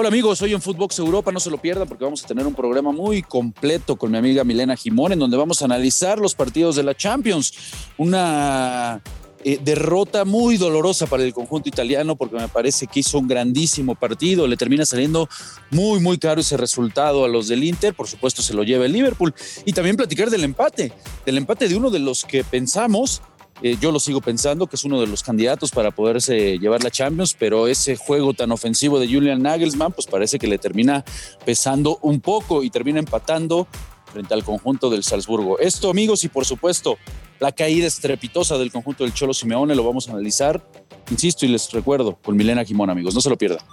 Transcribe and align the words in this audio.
Hola 0.00 0.10
amigos, 0.10 0.40
hoy 0.42 0.54
en 0.54 0.62
Footbox 0.62 1.00
Europa, 1.00 1.32
no 1.32 1.40
se 1.40 1.50
lo 1.50 1.58
pierda 1.58 1.84
porque 1.84 2.04
vamos 2.04 2.22
a 2.22 2.28
tener 2.28 2.46
un 2.46 2.54
programa 2.54 2.92
muy 2.92 3.20
completo 3.20 3.96
con 3.96 4.12
mi 4.12 4.18
amiga 4.18 4.44
Milena 4.44 4.76
Jimón 4.76 5.12
en 5.12 5.18
donde 5.18 5.36
vamos 5.36 5.60
a 5.60 5.64
analizar 5.64 6.20
los 6.20 6.36
partidos 6.36 6.76
de 6.76 6.84
la 6.84 6.94
Champions. 6.94 7.52
Una 7.96 9.02
eh, 9.42 9.58
derrota 9.60 10.24
muy 10.24 10.56
dolorosa 10.56 11.08
para 11.08 11.24
el 11.24 11.34
conjunto 11.34 11.68
italiano 11.68 12.14
porque 12.14 12.36
me 12.36 12.46
parece 12.46 12.86
que 12.86 13.00
hizo 13.00 13.18
un 13.18 13.26
grandísimo 13.26 13.96
partido, 13.96 14.46
le 14.46 14.56
termina 14.56 14.86
saliendo 14.86 15.28
muy, 15.72 15.98
muy 15.98 16.16
caro 16.16 16.42
ese 16.42 16.56
resultado 16.56 17.24
a 17.24 17.28
los 17.28 17.48
del 17.48 17.64
Inter, 17.64 17.92
por 17.92 18.06
supuesto 18.06 18.40
se 18.40 18.54
lo 18.54 18.62
lleva 18.62 18.86
el 18.86 18.92
Liverpool. 18.92 19.34
Y 19.64 19.72
también 19.72 19.96
platicar 19.96 20.30
del 20.30 20.44
empate, 20.44 20.92
del 21.26 21.38
empate 21.38 21.66
de 21.66 21.74
uno 21.74 21.90
de 21.90 21.98
los 21.98 22.24
que 22.24 22.44
pensamos 22.44 23.20
eh, 23.62 23.76
yo 23.80 23.90
lo 23.90 23.98
sigo 23.98 24.20
pensando 24.20 24.66
que 24.66 24.76
es 24.76 24.84
uno 24.84 25.00
de 25.00 25.06
los 25.06 25.22
candidatos 25.22 25.70
para 25.70 25.90
poderse 25.90 26.58
llevar 26.58 26.84
la 26.84 26.90
Champions, 26.90 27.34
pero 27.38 27.66
ese 27.66 27.96
juego 27.96 28.34
tan 28.34 28.52
ofensivo 28.52 29.00
de 29.00 29.08
Julian 29.08 29.42
Nagelsmann, 29.42 29.92
pues 29.92 30.06
parece 30.06 30.38
que 30.38 30.46
le 30.46 30.58
termina 30.58 31.04
pesando 31.44 31.98
un 32.02 32.20
poco 32.20 32.62
y 32.62 32.70
termina 32.70 32.98
empatando 32.98 33.66
frente 34.12 34.32
al 34.34 34.44
conjunto 34.44 34.90
del 34.90 35.02
Salzburgo. 35.04 35.58
Esto, 35.58 35.90
amigos, 35.90 36.24
y 36.24 36.28
por 36.28 36.44
supuesto, 36.44 36.98
la 37.40 37.52
caída 37.52 37.86
estrepitosa 37.86 38.58
del 38.58 38.72
conjunto 38.72 39.04
del 39.04 39.12
Cholo 39.12 39.34
Simeone 39.34 39.74
lo 39.74 39.84
vamos 39.84 40.08
a 40.08 40.12
analizar, 40.12 40.64
insisto 41.10 41.44
y 41.44 41.48
les 41.48 41.70
recuerdo, 41.72 42.16
con 42.22 42.36
Milena 42.36 42.64
Jimón, 42.64 42.90
amigos, 42.90 43.14
no 43.14 43.20
se 43.20 43.30
lo 43.30 43.36
pierdan. 43.36 43.64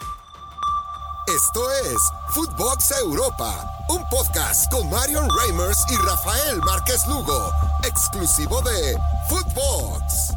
Esto 1.28 1.60
es 1.92 1.98
Footbox 2.36 2.94
Europa, 3.02 3.68
un 3.90 4.08
podcast 4.12 4.72
con 4.72 4.88
Marion 4.92 5.28
Reimers 5.28 5.84
y 5.92 5.96
Rafael 5.96 6.60
Márquez 6.64 7.02
Lugo, 7.08 7.50
exclusivo 7.84 8.62
de 8.62 8.96
Footbox. 9.28 10.36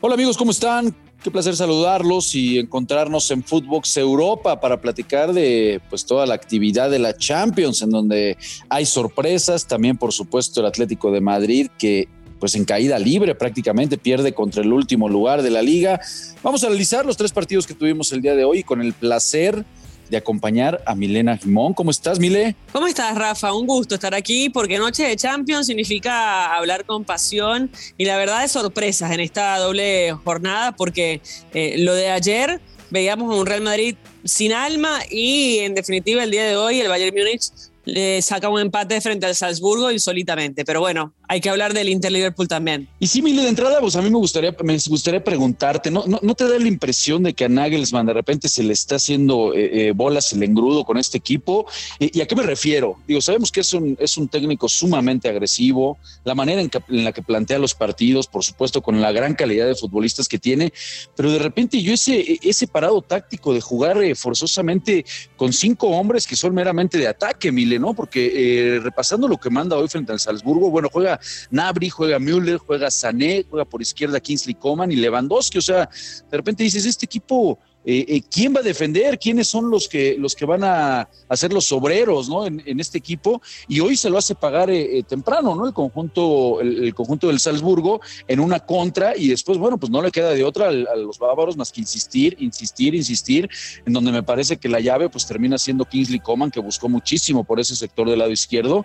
Hola 0.00 0.14
amigos, 0.14 0.36
¿cómo 0.36 0.50
están? 0.50 0.96
Qué 1.22 1.30
placer 1.30 1.54
saludarlos 1.54 2.34
y 2.34 2.58
encontrarnos 2.58 3.30
en 3.30 3.44
Footbox 3.44 3.96
Europa 3.98 4.58
para 4.58 4.80
platicar 4.80 5.32
de 5.32 5.80
pues 5.88 6.04
toda 6.04 6.26
la 6.26 6.34
actividad 6.34 6.90
de 6.90 6.98
la 6.98 7.16
Champions, 7.16 7.82
en 7.82 7.90
donde 7.90 8.36
hay 8.68 8.84
sorpresas, 8.84 9.64
también 9.64 9.96
por 9.96 10.12
supuesto 10.12 10.58
el 10.58 10.66
Atlético 10.66 11.12
de 11.12 11.20
Madrid 11.20 11.68
que 11.78 12.08
pues 12.40 12.54
en 12.56 12.64
caída 12.64 12.98
libre 12.98 13.34
prácticamente, 13.34 13.98
pierde 13.98 14.32
contra 14.32 14.62
el 14.62 14.72
último 14.72 15.08
lugar 15.08 15.42
de 15.42 15.50
la 15.50 15.62
liga. 15.62 16.00
Vamos 16.42 16.64
a 16.64 16.66
analizar 16.66 17.06
los 17.06 17.16
tres 17.16 17.30
partidos 17.30 17.66
que 17.66 17.74
tuvimos 17.74 18.10
el 18.12 18.22
día 18.22 18.34
de 18.34 18.44
hoy 18.44 18.64
con 18.64 18.80
el 18.80 18.94
placer 18.94 19.64
de 20.08 20.16
acompañar 20.16 20.82
a 20.86 20.94
Milena 20.94 21.36
Jimón. 21.36 21.72
¿Cómo 21.72 21.90
estás, 21.90 22.18
Mile? 22.18 22.56
¿Cómo 22.72 22.86
estás, 22.86 23.16
Rafa? 23.16 23.52
Un 23.52 23.66
gusto 23.66 23.94
estar 23.94 24.14
aquí 24.14 24.50
porque 24.50 24.78
Noche 24.78 25.04
de 25.04 25.14
Champions 25.16 25.66
significa 25.66 26.56
hablar 26.56 26.84
con 26.84 27.04
pasión 27.04 27.70
y 27.96 28.04
la 28.06 28.16
verdad 28.16 28.44
es 28.44 28.52
sorpresas 28.52 29.12
en 29.12 29.20
esta 29.20 29.56
doble 29.58 30.12
jornada 30.24 30.72
porque 30.72 31.20
eh, 31.54 31.76
lo 31.78 31.94
de 31.94 32.10
ayer 32.10 32.60
veíamos 32.90 33.36
un 33.36 33.46
Real 33.46 33.62
Madrid 33.62 33.94
sin 34.24 34.52
alma 34.52 34.98
y 35.08 35.58
en 35.58 35.74
definitiva 35.74 36.24
el 36.24 36.30
día 36.30 36.44
de 36.44 36.56
hoy 36.56 36.80
el 36.80 36.88
Bayern 36.88 37.16
Múnich 37.16 37.50
le 37.90 38.22
saca 38.22 38.48
un 38.48 38.60
empate 38.60 39.00
frente 39.00 39.26
al 39.26 39.34
Salzburgo 39.34 39.90
insólitamente. 39.90 40.64
Pero 40.64 40.80
bueno, 40.80 41.12
hay 41.28 41.40
que 41.40 41.50
hablar 41.50 41.74
del 41.74 41.88
Inter 41.88 42.12
Liverpool 42.12 42.46
también. 42.46 42.88
Y 42.98 43.06
sí, 43.06 43.20
Mili, 43.20 43.42
de 43.42 43.48
entrada, 43.48 43.80
pues 43.80 43.96
a 43.96 44.02
mí 44.02 44.10
me 44.10 44.16
gustaría, 44.16 44.54
me 44.62 44.78
gustaría 44.88 45.22
preguntarte, 45.22 45.90
¿no, 45.90 46.04
no, 46.06 46.34
te 46.34 46.48
da 46.48 46.58
la 46.58 46.68
impresión 46.68 47.22
de 47.22 47.34
que 47.34 47.44
a 47.44 47.48
Nagelsmann 47.48 48.06
de 48.06 48.12
repente 48.12 48.48
se 48.48 48.62
le 48.62 48.72
está 48.72 48.96
haciendo 48.96 49.54
eh, 49.54 49.88
eh, 49.88 49.92
bolas 49.92 50.32
el 50.32 50.42
engrudo 50.42 50.84
con 50.84 50.98
este 50.98 51.18
equipo? 51.18 51.66
¿Y, 51.98 52.20
a 52.20 52.26
qué 52.26 52.36
me 52.36 52.42
refiero? 52.42 52.96
Digo, 53.08 53.20
sabemos 53.20 53.50
que 53.50 53.60
es 53.60 53.72
un, 53.74 53.96
es 53.98 54.16
un 54.16 54.28
técnico 54.28 54.68
sumamente 54.68 55.28
agresivo, 55.28 55.98
la 56.24 56.34
manera 56.34 56.60
en, 56.60 56.70
la 56.88 57.12
que 57.12 57.22
plantea 57.22 57.58
los 57.58 57.74
partidos, 57.74 58.26
por 58.28 58.44
supuesto, 58.44 58.82
con 58.82 59.00
la 59.00 59.10
gran 59.12 59.34
calidad 59.34 59.66
de 59.66 59.74
futbolistas 59.74 60.28
que 60.28 60.38
tiene, 60.38 60.72
pero 61.16 61.32
de 61.32 61.40
repente 61.40 61.82
yo 61.82 61.92
ese, 61.92 62.38
ese 62.42 62.66
parado 62.68 63.02
táctico 63.02 63.52
de 63.52 63.60
jugar 63.60 64.00
eh, 64.02 64.14
forzosamente 64.14 65.04
con 65.36 65.52
cinco 65.52 65.88
hombres 65.88 66.26
que 66.26 66.36
son 66.36 66.54
meramente 66.54 66.98
de 66.98 67.08
ataque, 67.08 67.50
Mile, 67.50 67.79
¿no? 67.80 67.94
Porque 67.94 68.78
repasando 68.82 69.26
lo 69.26 69.38
que 69.38 69.50
manda 69.50 69.76
hoy 69.76 69.88
frente 69.88 70.12
al 70.12 70.20
Salzburgo, 70.20 70.70
bueno, 70.70 70.88
juega 70.92 71.18
Nabri, 71.50 71.88
juega 71.88 72.18
Müller, 72.18 72.58
juega 72.58 72.90
Sané, 72.90 73.44
juega 73.48 73.64
por 73.64 73.82
izquierda 73.82 74.20
Kingsley 74.20 74.54
Coman 74.54 74.92
y 74.92 74.96
Lewandowski. 74.96 75.58
O 75.58 75.62
sea, 75.62 75.88
de 76.30 76.36
repente 76.36 76.62
dices, 76.62 76.86
este 76.86 77.06
equipo 77.06 77.58
eh, 77.84 78.04
eh, 78.08 78.22
¿quién 78.30 78.54
va 78.54 78.60
a 78.60 78.62
defender? 78.62 79.18
¿Quiénes 79.18 79.48
son 79.48 79.70
los 79.70 79.88
que, 79.88 80.16
los 80.18 80.34
que 80.34 80.44
van 80.44 80.64
a 80.64 81.08
hacer 81.28 81.50
los 81.52 81.72
obreros 81.72 82.28
¿no? 82.28 82.46
en, 82.46 82.80
este 82.80 82.98
equipo? 82.98 83.40
Y 83.68 83.80
hoy 83.80 83.96
se 83.96 84.10
lo 84.10 84.18
hace 84.18 84.34
pagar 84.34 84.70
eh, 84.70 85.02
temprano, 85.08 85.54
¿no? 85.54 85.66
El 85.66 85.72
conjunto, 85.72 86.60
el, 86.60 86.94
conjunto 86.94 87.28
del 87.28 87.40
Salzburgo 87.40 88.00
en 88.28 88.40
una 88.40 88.60
contra 88.60 89.16
y 89.16 89.28
después, 89.28 89.56
bueno, 89.56 89.78
pues 89.78 89.90
no 89.90 90.02
le 90.02 90.10
queda 90.10 90.30
de 90.30 90.44
otra 90.44 90.66
a, 90.66 90.68
a, 90.68 90.96
los 90.96 91.18
bávaros 91.18 91.56
más 91.56 91.72
que 91.72 91.80
insistir, 91.80 92.36
insistir, 92.38 92.94
insistir, 92.94 93.48
en 93.86 93.92
donde 93.92 94.12
me 94.12 94.22
parece 94.22 94.58
que 94.58 94.68
la 94.68 94.80
llave 94.80 95.08
pues 95.08 95.26
termina 95.26 95.56
siendo 95.56 95.86
Kingsley 95.86 96.20
Coman, 96.20 96.50
que 96.50 96.60
buscó 96.60 96.88
muchísimo 96.88 97.44
por 97.44 97.60
ese 97.60 97.74
sector 97.74 98.08
del 98.10 98.18
lado 98.18 98.30
izquierdo, 98.30 98.84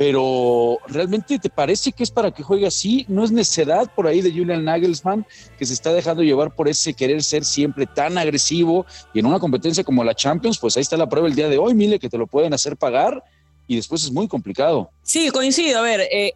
pero 0.00 0.78
realmente 0.86 1.38
te 1.38 1.50
parece 1.50 1.92
que 1.92 2.02
es 2.02 2.10
para 2.10 2.30
que 2.30 2.42
juegue 2.42 2.66
así, 2.66 3.04
no 3.06 3.22
es 3.22 3.30
necedad 3.30 3.92
por 3.94 4.06
ahí 4.06 4.22
de 4.22 4.32
Julian 4.32 4.64
Nagelsmann 4.64 5.26
que 5.58 5.66
se 5.66 5.74
está 5.74 5.92
dejando 5.92 6.22
llevar 6.22 6.54
por 6.54 6.70
ese 6.70 6.94
querer 6.94 7.22
ser 7.22 7.44
siempre 7.44 7.84
tan 7.84 8.16
agresivo 8.16 8.86
y 9.12 9.18
en 9.18 9.26
una 9.26 9.38
competencia 9.38 9.84
como 9.84 10.02
la 10.02 10.14
Champions, 10.14 10.56
pues 10.58 10.74
ahí 10.78 10.80
está 10.80 10.96
la 10.96 11.06
prueba 11.06 11.28
el 11.28 11.34
día 11.34 11.50
de 11.50 11.58
hoy, 11.58 11.74
Mile, 11.74 11.98
que 11.98 12.08
te 12.08 12.16
lo 12.16 12.26
pueden 12.26 12.54
hacer 12.54 12.78
pagar 12.78 13.22
y 13.66 13.76
después 13.76 14.02
es 14.02 14.10
muy 14.10 14.26
complicado. 14.26 14.88
Sí, 15.02 15.28
coincido, 15.28 15.80
a 15.80 15.82
ver, 15.82 16.00
eh, 16.10 16.32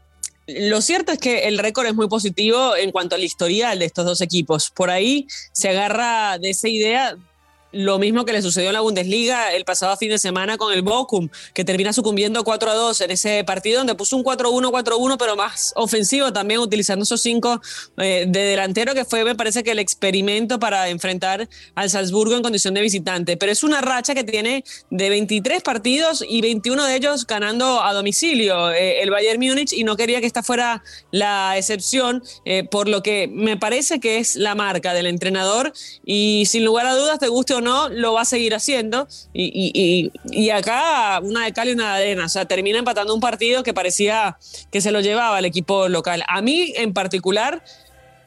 lo 0.47 0.83
cierto 0.83 1.13
es 1.13 1.19
que 1.19 1.49
el 1.49 1.57
récord 1.57 1.87
es 1.87 1.95
muy 1.95 2.09
positivo 2.09 2.77
en 2.77 2.91
cuanto 2.91 3.15
al 3.15 3.25
historial 3.25 3.79
de 3.79 3.87
estos 3.87 4.05
dos 4.05 4.21
equipos. 4.21 4.69
Por 4.69 4.91
ahí 4.91 5.27
se 5.53 5.71
agarra 5.71 6.37
de 6.37 6.51
esa 6.51 6.69
idea 6.69 7.17
lo 7.75 7.99
mismo 7.99 8.25
que 8.25 8.33
le 8.33 8.43
sucedió 8.43 8.69
en 8.69 8.75
la 8.75 8.81
Bundesliga 8.81 9.53
el 9.53 9.65
pasado 9.65 9.97
fin 9.97 10.11
de 10.11 10.19
semana 10.19 10.57
con 10.57 10.73
el 10.73 10.83
Bochum, 10.83 11.29
que 11.53 11.65
termina 11.65 11.93
sucumbiendo 11.93 12.45
4 12.45 12.71
a 12.71 12.75
2 12.75 13.01
en 13.03 13.11
ese 13.11 13.45
partido 13.45 13.79
donde 13.79 13.95
puso 13.95 14.17
un 14.17 14.25
4-1, 14.25 14.71
4-1, 14.71 15.17
pero 15.19 15.37
más 15.37 15.73
ofensivo 15.77 16.33
también, 16.33 16.61
utilizando 16.61 17.03
esos 17.03 17.21
cinco 17.21 17.61
eh, 17.99 18.27
de 18.29 18.41
delantero, 18.41 18.95
que 18.95 19.05
fue, 19.05 19.25
me 19.25 19.35
parece 19.35 19.63
que 19.63 19.73
el 19.73 19.79
experimento 19.79 20.59
para 20.59 20.89
enfrentar 20.89 21.49
al 21.75 21.91
Salzburgo 21.91 22.37
en 22.37 22.43
condición 22.43 22.75
de 22.75 22.81
visitante. 22.81 23.37
Pero 23.37 23.53
es 23.53 23.63
una 23.63 23.81
racha 23.81 24.15
que 24.15 24.25
tiene 24.25 24.65
de 24.91 25.09
23 25.09 25.63
partidos 25.63 26.25
y 26.27 26.41
21 26.41 26.85
de 26.85 26.97
ellos 26.97 27.27
ganando 27.27 27.83
a 27.83 27.93
domicilio 27.93 28.71
eh, 28.71 29.03
el 29.03 29.11
Bayern 29.11 29.41
Múnich 29.41 29.73
y 29.73 29.85
no 29.85 29.97
quería 29.97 30.21
que 30.21 30.27
esta 30.27 30.43
fuera 30.43 30.83
la 31.11 31.57
excepción, 31.57 32.23
eh, 32.45 32.65
por 32.65 32.89
lo 32.89 33.03
que 33.03 33.29
me 33.29 33.57
parece 33.57 34.01
que 34.01 34.19
es 34.19 34.37
la 34.37 34.55
marca 34.55 34.95
del 34.95 35.07
entrenador 35.07 35.73
y 36.05 36.45
sin 36.47 36.65
lugar 36.65 36.87
a 36.87 36.95
dudas, 36.95 37.19
te 37.19 37.29
guste 37.29 37.55
o 37.55 37.61
lo 37.65 38.13
va 38.13 38.23
a 38.23 38.25
seguir 38.25 38.55
haciendo. 38.55 39.09
Y, 39.33 40.11
acá 40.51 41.21
una 41.23 41.45
de 41.45 41.53
cal 41.53 41.69
y 41.69 41.73
una 41.73 41.97
de 41.97 42.03
arena. 42.03 42.27
O 42.27 42.29
sea, 42.29 42.45
termina 42.45 42.79
empatando 42.79 43.15
un 43.15 43.21
partido 43.21 43.63
que 43.63 43.75
parecía 43.75 44.39
que 44.71 44.81
se 44.81 44.93
lo 44.93 45.01
llevaba 45.01 45.39
el 45.39 45.45
equipo 45.45 45.89
local. 45.89 46.23
A 46.29 46.43
mí 46.43 46.73
en 46.77 46.93
particular, 46.93 47.65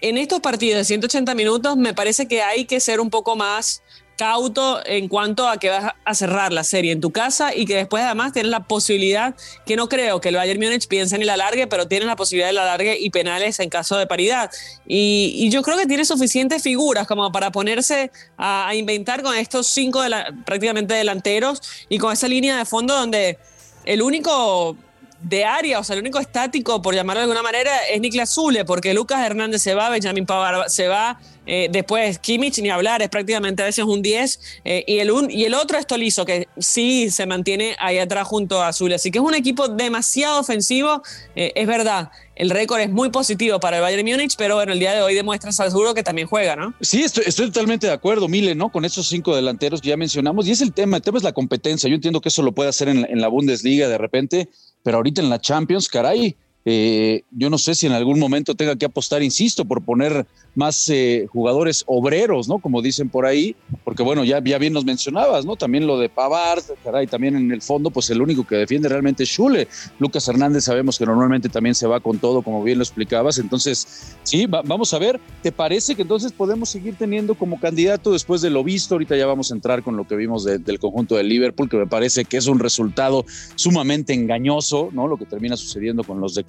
en 0.02 0.18
estos 0.18 0.42
partidos 0.42 0.80
de 0.80 0.86
180 0.86 1.36
minutos, 1.36 1.78
me 1.78 1.94
parece 1.94 2.28
que 2.28 2.42
hay 2.42 2.66
que 2.66 2.80
ser 2.80 3.00
un 3.00 3.10
poco 3.10 3.36
más 3.36 3.82
cauto 4.18 4.82
en 4.86 5.08
cuanto 5.08 5.48
a 5.48 5.58
que 5.58 5.70
vas 5.70 5.94
a 6.04 6.14
cerrar 6.16 6.52
la 6.52 6.64
serie 6.64 6.92
en 6.92 7.00
tu 7.00 7.12
casa 7.12 7.56
y 7.56 7.66
que 7.66 7.76
después 7.76 8.04
además 8.04 8.34
tienes 8.34 8.52
la 8.52 8.62
posibilidad, 8.62 9.36
que 9.66 9.76
no 9.76 9.88
creo 9.88 10.20
que 10.20 10.30
el 10.30 10.36
Bayern 10.36 10.60
Múnich 10.60 10.88
piense 10.88 11.16
en 11.16 11.26
la 11.26 11.38
largue, 11.38 11.68
pero 11.68 11.88
tienes 11.88 12.08
la 12.08 12.16
posibilidad 12.16 12.48
de 12.48 12.54
la 12.54 12.66
largue 12.66 12.98
y 13.00 13.10
penales 13.12 13.60
en 13.60 13.70
caso 13.70 13.96
de 13.96 14.08
paridad. 14.08 14.52
Y, 14.86 15.50
yo 15.50 15.62
creo 15.62 15.78
que 15.78 15.86
tiene 15.86 16.04
suficientes 16.04 16.62
figuras 16.62 17.08
como 17.08 17.32
para 17.32 17.52
ponerse 17.52 18.12
a, 18.38 18.74
inventar 18.76 19.22
con 19.22 19.36
estos 19.36 19.68
cinco 19.68 20.02
prácticamente 20.46 20.94
delanteros 20.96 21.62
y 21.88 22.00
con 22.00 22.12
esa 22.12 22.28
línea 22.28 22.58
de 22.58 22.66
fondo 22.66 22.94
donde 22.96 23.38
el 23.86 24.02
único 24.02 24.76
de 25.22 25.46
área, 25.46 25.80
o 25.80 25.84
sea, 25.84 25.96
el 25.96 26.02
único 26.02 26.20
estático, 26.20 26.82
por 26.82 26.94
llamarlo 26.94 27.20
de 27.20 27.24
alguna 27.24 27.42
manera, 27.42 27.72
es 27.92 28.00
Niklas 28.00 28.34
Zule, 28.34 28.66
porque 28.66 28.94
Lucas 28.94 29.26
Hernández 29.26 29.62
se 29.62 29.74
va, 29.74 29.90
Benjamin 29.90 30.26
Pavard 30.26 30.68
se 30.68 30.88
va, 30.88 31.20
eh, 31.46 31.70
después 31.72 32.20
Kimmich 32.20 32.60
ni 32.62 32.70
hablar, 32.70 33.02
es 33.02 33.10
prácticamente 33.10 33.64
a 33.64 33.66
veces 33.66 33.86
un 33.86 34.02
10, 34.02 34.40
eh, 34.64 34.84
y, 34.86 35.00
el 35.00 35.12
un, 35.12 35.32
y 35.32 35.46
el 35.46 35.54
otro 35.54 35.78
es 35.78 35.88
Tolizo, 35.88 36.26
que 36.26 36.48
sí 36.58 37.10
se 37.10 37.26
mantiene 37.26 37.76
ahí 37.80 37.98
atrás 37.98 38.28
junto 38.28 38.62
a 38.62 38.72
Zule, 38.74 38.96
así 38.96 39.12
que 39.12 39.18
es 39.18 39.24
un 39.24 39.36
equipo 39.36 39.68
demasiado 39.68 40.40
ofensivo, 40.40 41.02
eh, 41.36 41.52
es 41.56 41.68
verdad. 41.68 42.12
El 42.38 42.52
récord 42.52 42.80
es 42.82 42.92
muy 42.92 43.10
positivo 43.10 43.60
para 43.60 43.78
el 43.78 43.82
Bayern 43.82 44.08
Múnich, 44.08 44.36
pero 44.38 44.54
bueno, 44.54 44.72
el 44.72 44.78
día 44.78 44.94
de 44.94 45.02
hoy 45.02 45.16
demuestra 45.16 45.52
Salzburgo 45.52 45.96
que 45.96 46.04
también 46.04 46.28
juega, 46.28 46.56
¿no? 46.56 46.76
Sí, 46.82 47.02
estoy, 47.02 47.26
totalmente 47.48 47.88
de 47.88 47.94
acuerdo, 47.94 48.28
Mile, 48.28 48.54
¿no? 48.54 48.70
Con 48.70 48.86
esos 48.86 49.08
cinco 49.08 49.36
delanteros 49.36 49.82
que 49.82 49.90
ya 49.90 49.98
mencionamos. 49.98 50.48
Y 50.48 50.52
es 50.52 50.62
el 50.62 50.72
tema, 50.72 50.98
el 50.98 51.04
tema 51.04 51.18
es 51.18 51.24
la 51.24 51.32
competencia. 51.32 51.90
Yo 51.90 51.96
entiendo 51.96 52.22
que 52.22 52.30
eso 52.30 52.44
lo 52.44 52.52
puede 52.52 52.70
hacer 52.70 52.90
en 52.90 53.22
la 53.22 53.28
Bundesliga 53.28 53.88
de 53.88 53.98
repente, 53.98 54.50
pero 54.84 54.98
ahorita 54.98 55.20
en 55.20 55.32
la 55.32 55.42
Champions, 55.42 55.90
caray, 55.90 56.38
eh, 56.70 57.24
yo 57.32 57.50
no 57.50 57.58
sé 57.58 57.76
si 57.76 57.88
en 57.88 57.94
algún 57.94 58.20
momento 58.20 58.54
tenga 58.54 58.76
que 58.76 58.86
apostar, 58.86 59.24
insisto, 59.24 59.64
por 59.64 59.86
poner 59.86 60.28
más 60.54 60.90
eh, 60.90 61.26
jugadores 61.32 61.86
obreros, 61.88 62.50
¿no? 62.50 62.60
Como 62.60 62.82
dicen 62.82 63.08
por 63.08 63.26
ahí, 63.26 63.56
porque 63.86 64.04
bueno, 64.04 64.26
ya, 64.26 64.42
bien 64.42 64.74
nos 64.74 64.84
mencionabas, 64.84 65.46
¿no? 65.46 65.56
También 65.56 65.88
lo 65.88 65.98
de 65.98 66.10
Pavard, 66.10 66.62
caray, 66.84 67.08
también 67.08 67.38
en 67.38 67.54
el 67.54 67.62
fondo, 67.62 67.90
pues 67.90 68.10
el 68.10 68.22
único 68.22 68.46
que 68.46 68.58
defiende 68.58 68.90
realmente 68.90 69.24
es 69.24 69.30
Schule. 69.30 69.70
Lucas 69.98 70.28
Hernández 70.28 70.66
sabemos 70.66 70.98
que 70.98 71.06
normalmente 71.06 71.48
también 71.48 71.74
se 71.74 71.88
va 71.88 72.02
con 72.02 72.20
todo, 72.20 72.42
como 72.42 72.62
bien 72.62 72.80
lo 72.80 72.84
explicabas. 72.84 73.38
Entonces, 73.38 74.18
sí, 74.24 74.46
vamos 74.46 74.94
a 74.94 75.00
ver. 75.00 75.22
¿Te 75.42 75.54
parece 75.54 75.96
que 75.96 76.02
entonces 76.02 76.34
podemos 76.34 76.68
seguir 76.68 76.96
teniendo 76.98 77.36
como 77.36 77.62
candidato 77.62 78.12
después 78.12 78.42
de 78.42 78.50
lo 78.50 78.62
visto? 78.66 78.96
Ahorita 78.96 79.16
ya 79.16 79.26
vamos 79.26 79.52
a 79.52 79.56
entrar 79.56 79.84
con 79.84 79.96
lo 79.96 80.06
que 80.06 80.18
vimos 80.18 80.44
del 80.44 80.80
conjunto 80.80 81.16
de 81.16 81.24
Liverpool, 81.24 81.70
que 81.70 81.78
me 81.78 81.88
parece 81.88 82.26
que 82.26 82.36
es 82.36 82.48
un 82.48 82.60
resultado 82.60 83.26
sumamente 83.56 84.14
engañoso, 84.14 84.90
¿no? 84.92 85.08
Lo 85.08 85.16
que 85.16 85.26
termina 85.26 85.56
sucediendo 85.56 86.04
con 86.04 86.20
los 86.20 86.36
de 86.36 86.44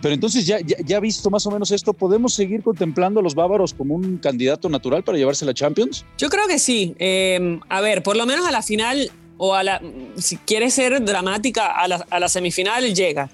Pero 0.00 0.14
entonces, 0.14 0.46
ya, 0.46 0.60
ya, 0.60 0.76
ya 0.84 1.00
visto 1.00 1.28
más 1.30 1.46
o 1.46 1.50
menos 1.50 1.70
esto, 1.70 1.92
¿podemos 1.92 2.34
seguir 2.34 2.62
contemplando 2.62 3.20
a 3.20 3.22
los 3.22 3.34
bávaros 3.34 3.74
como 3.74 3.94
un 3.94 4.18
candidato 4.18 4.68
natural 4.68 5.02
para 5.02 5.18
llevarse 5.18 5.44
la 5.44 5.54
Champions? 5.54 6.04
Yo 6.18 6.28
creo 6.28 6.46
que 6.46 6.58
sí. 6.58 6.94
Eh, 6.98 7.58
a 7.68 7.80
ver, 7.80 8.02
por 8.02 8.16
lo 8.16 8.26
menos 8.26 8.46
a 8.46 8.50
la 8.50 8.62
final 8.62 9.10
o 9.36 9.54
a 9.54 9.62
la, 9.62 9.82
si 10.16 10.36
quiere 10.36 10.70
ser 10.70 11.04
dramática, 11.04 11.66
a 11.66 11.88
la, 11.88 12.06
a 12.10 12.20
la 12.20 12.28
semifinal 12.28 12.94
llega. 12.94 13.28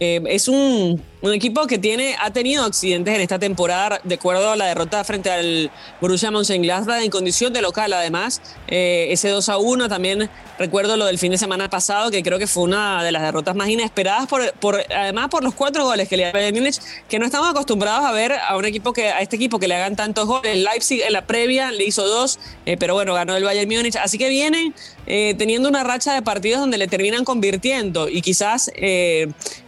Eh, 0.00 0.20
es 0.26 0.48
un, 0.48 1.00
un, 1.22 1.32
equipo 1.32 1.68
que 1.68 1.78
tiene, 1.78 2.16
ha 2.20 2.32
tenido 2.32 2.64
accidentes 2.64 3.14
en 3.14 3.20
esta 3.20 3.38
temporada, 3.38 4.00
de 4.02 4.16
acuerdo 4.16 4.50
a 4.50 4.56
la 4.56 4.66
derrota 4.66 5.04
frente 5.04 5.30
al 5.30 5.70
Borussia 6.00 6.32
Mönchengladbach 6.32 7.00
en 7.00 7.10
condición 7.10 7.52
de 7.52 7.62
local, 7.62 7.92
además. 7.92 8.42
Eh, 8.66 9.06
ese 9.10 9.28
2 9.28 9.48
a 9.50 9.58
1 9.58 9.88
también 9.88 10.28
recuerdo 10.58 10.96
lo 10.96 11.06
del 11.06 11.18
fin 11.18 11.30
de 11.30 11.38
semana 11.38 11.70
pasado, 11.70 12.10
que 12.10 12.24
creo 12.24 12.40
que 12.40 12.48
fue 12.48 12.64
una 12.64 13.04
de 13.04 13.12
las 13.12 13.22
derrotas 13.22 13.54
más 13.54 13.68
inesperadas, 13.68 14.26
por, 14.26 14.52
por 14.54 14.84
además 14.92 15.28
por 15.28 15.44
los 15.44 15.54
cuatro 15.54 15.84
goles 15.84 16.08
que 16.08 16.16
le 16.16 16.32
Bayern 16.32 16.56
Múnich, 16.56 16.80
que 17.08 17.20
no 17.20 17.24
estamos 17.24 17.48
acostumbrados 17.48 18.04
a 18.04 18.10
ver 18.10 18.32
a 18.32 18.56
un 18.56 18.64
equipo 18.64 18.92
que 18.92 19.10
a 19.10 19.20
este 19.20 19.36
equipo 19.36 19.60
que 19.60 19.68
le 19.68 19.76
hagan 19.76 19.94
tantos 19.94 20.26
goles. 20.26 20.56
Leipzig 20.56 21.02
en 21.02 21.12
la 21.12 21.24
previa 21.24 21.70
le 21.70 21.84
hizo 21.84 22.04
dos, 22.04 22.40
eh, 22.66 22.76
pero 22.78 22.94
bueno, 22.94 23.14
ganó 23.14 23.36
el 23.36 23.44
Bayern 23.44 23.70
Múnich. 23.70 23.96
Así 23.96 24.18
que 24.18 24.28
vienen 24.28 24.74
teniendo 25.06 25.68
una 25.68 25.84
racha 25.84 26.14
de 26.14 26.22
partidos 26.22 26.60
donde 26.60 26.78
le 26.78 26.88
terminan 26.88 27.24
convirtiendo 27.24 28.08
y 28.08 28.22
quizás 28.22 28.70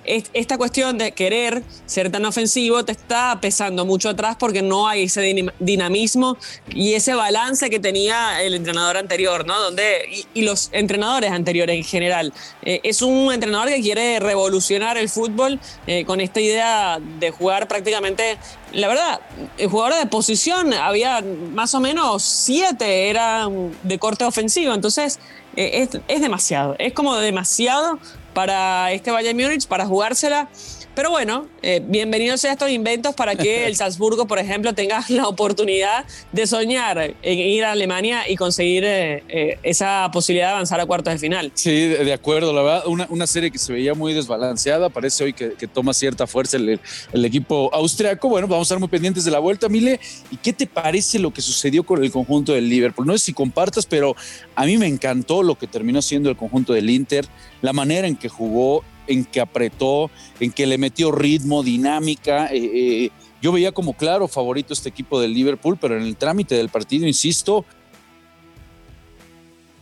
esta 0.06 0.56
cuestión 0.58 0.98
de 0.98 1.12
querer 1.12 1.62
ser 1.86 2.10
tan 2.10 2.24
ofensivo 2.24 2.84
te 2.84 2.92
está 2.92 3.38
pesando 3.40 3.84
mucho 3.84 4.08
atrás 4.08 4.36
porque 4.38 4.62
no 4.62 4.88
hay 4.88 5.04
ese 5.04 5.52
dinamismo 5.58 6.36
y 6.70 6.94
ese 6.94 7.14
balance 7.14 7.70
que 7.70 7.78
tenía 7.78 8.42
el 8.42 8.54
entrenador 8.54 8.96
anterior, 8.96 9.46
¿no? 9.46 9.58
Donde, 9.60 10.24
y, 10.34 10.42
los 10.42 10.68
entrenadores 10.72 11.32
anteriores 11.32 11.76
en 11.76 11.84
general. 11.84 12.32
Eh, 12.62 12.80
es 12.84 13.02
un 13.02 13.32
entrenador 13.32 13.68
que 13.68 13.80
quiere 13.80 14.20
revolucionar 14.20 14.96
el 14.96 15.08
fútbol 15.08 15.58
eh, 15.86 16.04
con 16.04 16.20
esta 16.20 16.40
idea 16.40 16.98
de 17.00 17.30
jugar 17.30 17.66
prácticamente, 17.66 18.38
la 18.72 18.88
verdad, 18.88 19.20
el 19.58 19.68
jugador 19.68 19.98
de 19.98 20.06
posición 20.06 20.72
había 20.72 21.22
más 21.52 21.74
o 21.74 21.80
menos 21.80 22.22
siete, 22.22 23.10
eran 23.10 23.72
de 23.82 23.98
corte 23.98 24.24
ofensivo, 24.24 24.72
entonces 24.72 25.18
eh, 25.56 25.82
es, 25.82 26.00
es 26.06 26.20
demasiado, 26.20 26.76
es 26.78 26.92
como 26.92 27.16
demasiado 27.16 27.98
para 28.36 28.92
este 28.92 29.10
Bayern 29.10 29.34
Múnich, 29.34 29.66
para 29.66 29.86
jugársela. 29.86 30.50
Pero 30.96 31.10
bueno, 31.10 31.46
eh, 31.60 31.82
bienvenidos 31.87 32.43
a 32.46 32.52
estos 32.52 32.70
inventos 32.70 33.14
para 33.14 33.37
que 33.37 33.66
el 33.69 33.76
Salzburgo, 33.76 34.26
por 34.26 34.38
ejemplo, 34.38 34.72
tenga 34.72 35.04
la 35.10 35.28
oportunidad 35.28 36.06
de 36.32 36.46
soñar 36.46 37.14
en 37.20 37.38
ir 37.38 37.64
a 37.64 37.72
Alemania 37.72 38.26
y 38.26 38.34
conseguir 38.37 38.82
eh, 38.84 39.22
eh, 39.28 39.58
esa 39.62 40.08
posibilidad 40.10 40.46
de 40.46 40.52
avanzar 40.52 40.81
a 40.81 40.87
cuartos 40.87 41.12
de 41.12 41.19
final. 41.19 41.52
Sí, 41.52 41.70
de 41.88 42.12
acuerdo, 42.14 42.50
la 42.54 42.62
verdad, 42.62 42.87
una, 42.87 43.06
una 43.10 43.26
serie 43.26 43.50
que 43.50 43.58
se 43.58 43.75
veía 43.75 43.93
muy 43.93 44.14
desbalanceada, 44.14 44.88
parece 44.88 45.25
hoy 45.25 45.34
que, 45.34 45.52
que 45.52 45.66
toma 45.66 45.93
cierta 45.93 46.26
fuerza 46.26 46.56
el, 46.56 46.81
el, 47.12 47.25
equipo 47.26 47.69
austriaco. 47.75 48.31
Bueno, 48.31 48.49
vamos 48.49 48.64
a 48.64 48.66
estar 48.69 48.78
muy 48.78 48.88
pendientes 48.88 49.26
de 49.26 49.31
la 49.31 49.38
vuelta, 49.38 49.69
Mile. 49.69 50.00
¿Y 50.31 50.38
qué 50.38 50.54
te 50.54 50.66
parece 50.66 51.19
lo 51.19 51.31
que 51.31 51.42
sucedió 51.42 51.84
con 51.84 52.02
el 52.02 52.10
conjunto 52.10 52.54
del 52.54 52.70
Liverpool? 52.70 53.06
No 53.06 53.12
sé 53.12 53.19
si 53.19 53.32
compartas, 53.34 53.84
pero 53.84 54.16
a 54.54 54.64
mí 54.64 54.78
me 54.78 54.87
encantó 54.87 55.42
lo 55.42 55.58
que 55.58 55.66
terminó 55.66 56.00
siendo 56.00 56.31
el 56.31 56.38
conjunto 56.38 56.72
del 56.72 56.88
Inter, 56.88 57.26
la 57.60 57.75
manera 57.75 58.08
en 58.08 58.16
que 58.16 58.31
jugó 58.31 58.82
en 59.06 59.24
que 59.24 59.40
apretó, 59.40 60.10
en 60.40 60.52
que 60.52 60.66
le 60.66 60.78
metió 60.78 61.12
ritmo, 61.12 61.62
dinámica. 61.62 62.46
Eh, 62.52 62.70
eh, 62.74 63.10
yo 63.42 63.52
veía 63.52 63.72
como 63.72 63.94
claro 63.94 64.28
favorito 64.28 64.72
este 64.72 64.88
equipo 64.88 65.20
del 65.20 65.34
Liverpool, 65.34 65.78
pero 65.80 65.96
en 65.96 66.02
el 66.02 66.16
trámite 66.16 66.54
del 66.54 66.68
partido, 66.68 67.06
insisto, 67.06 67.64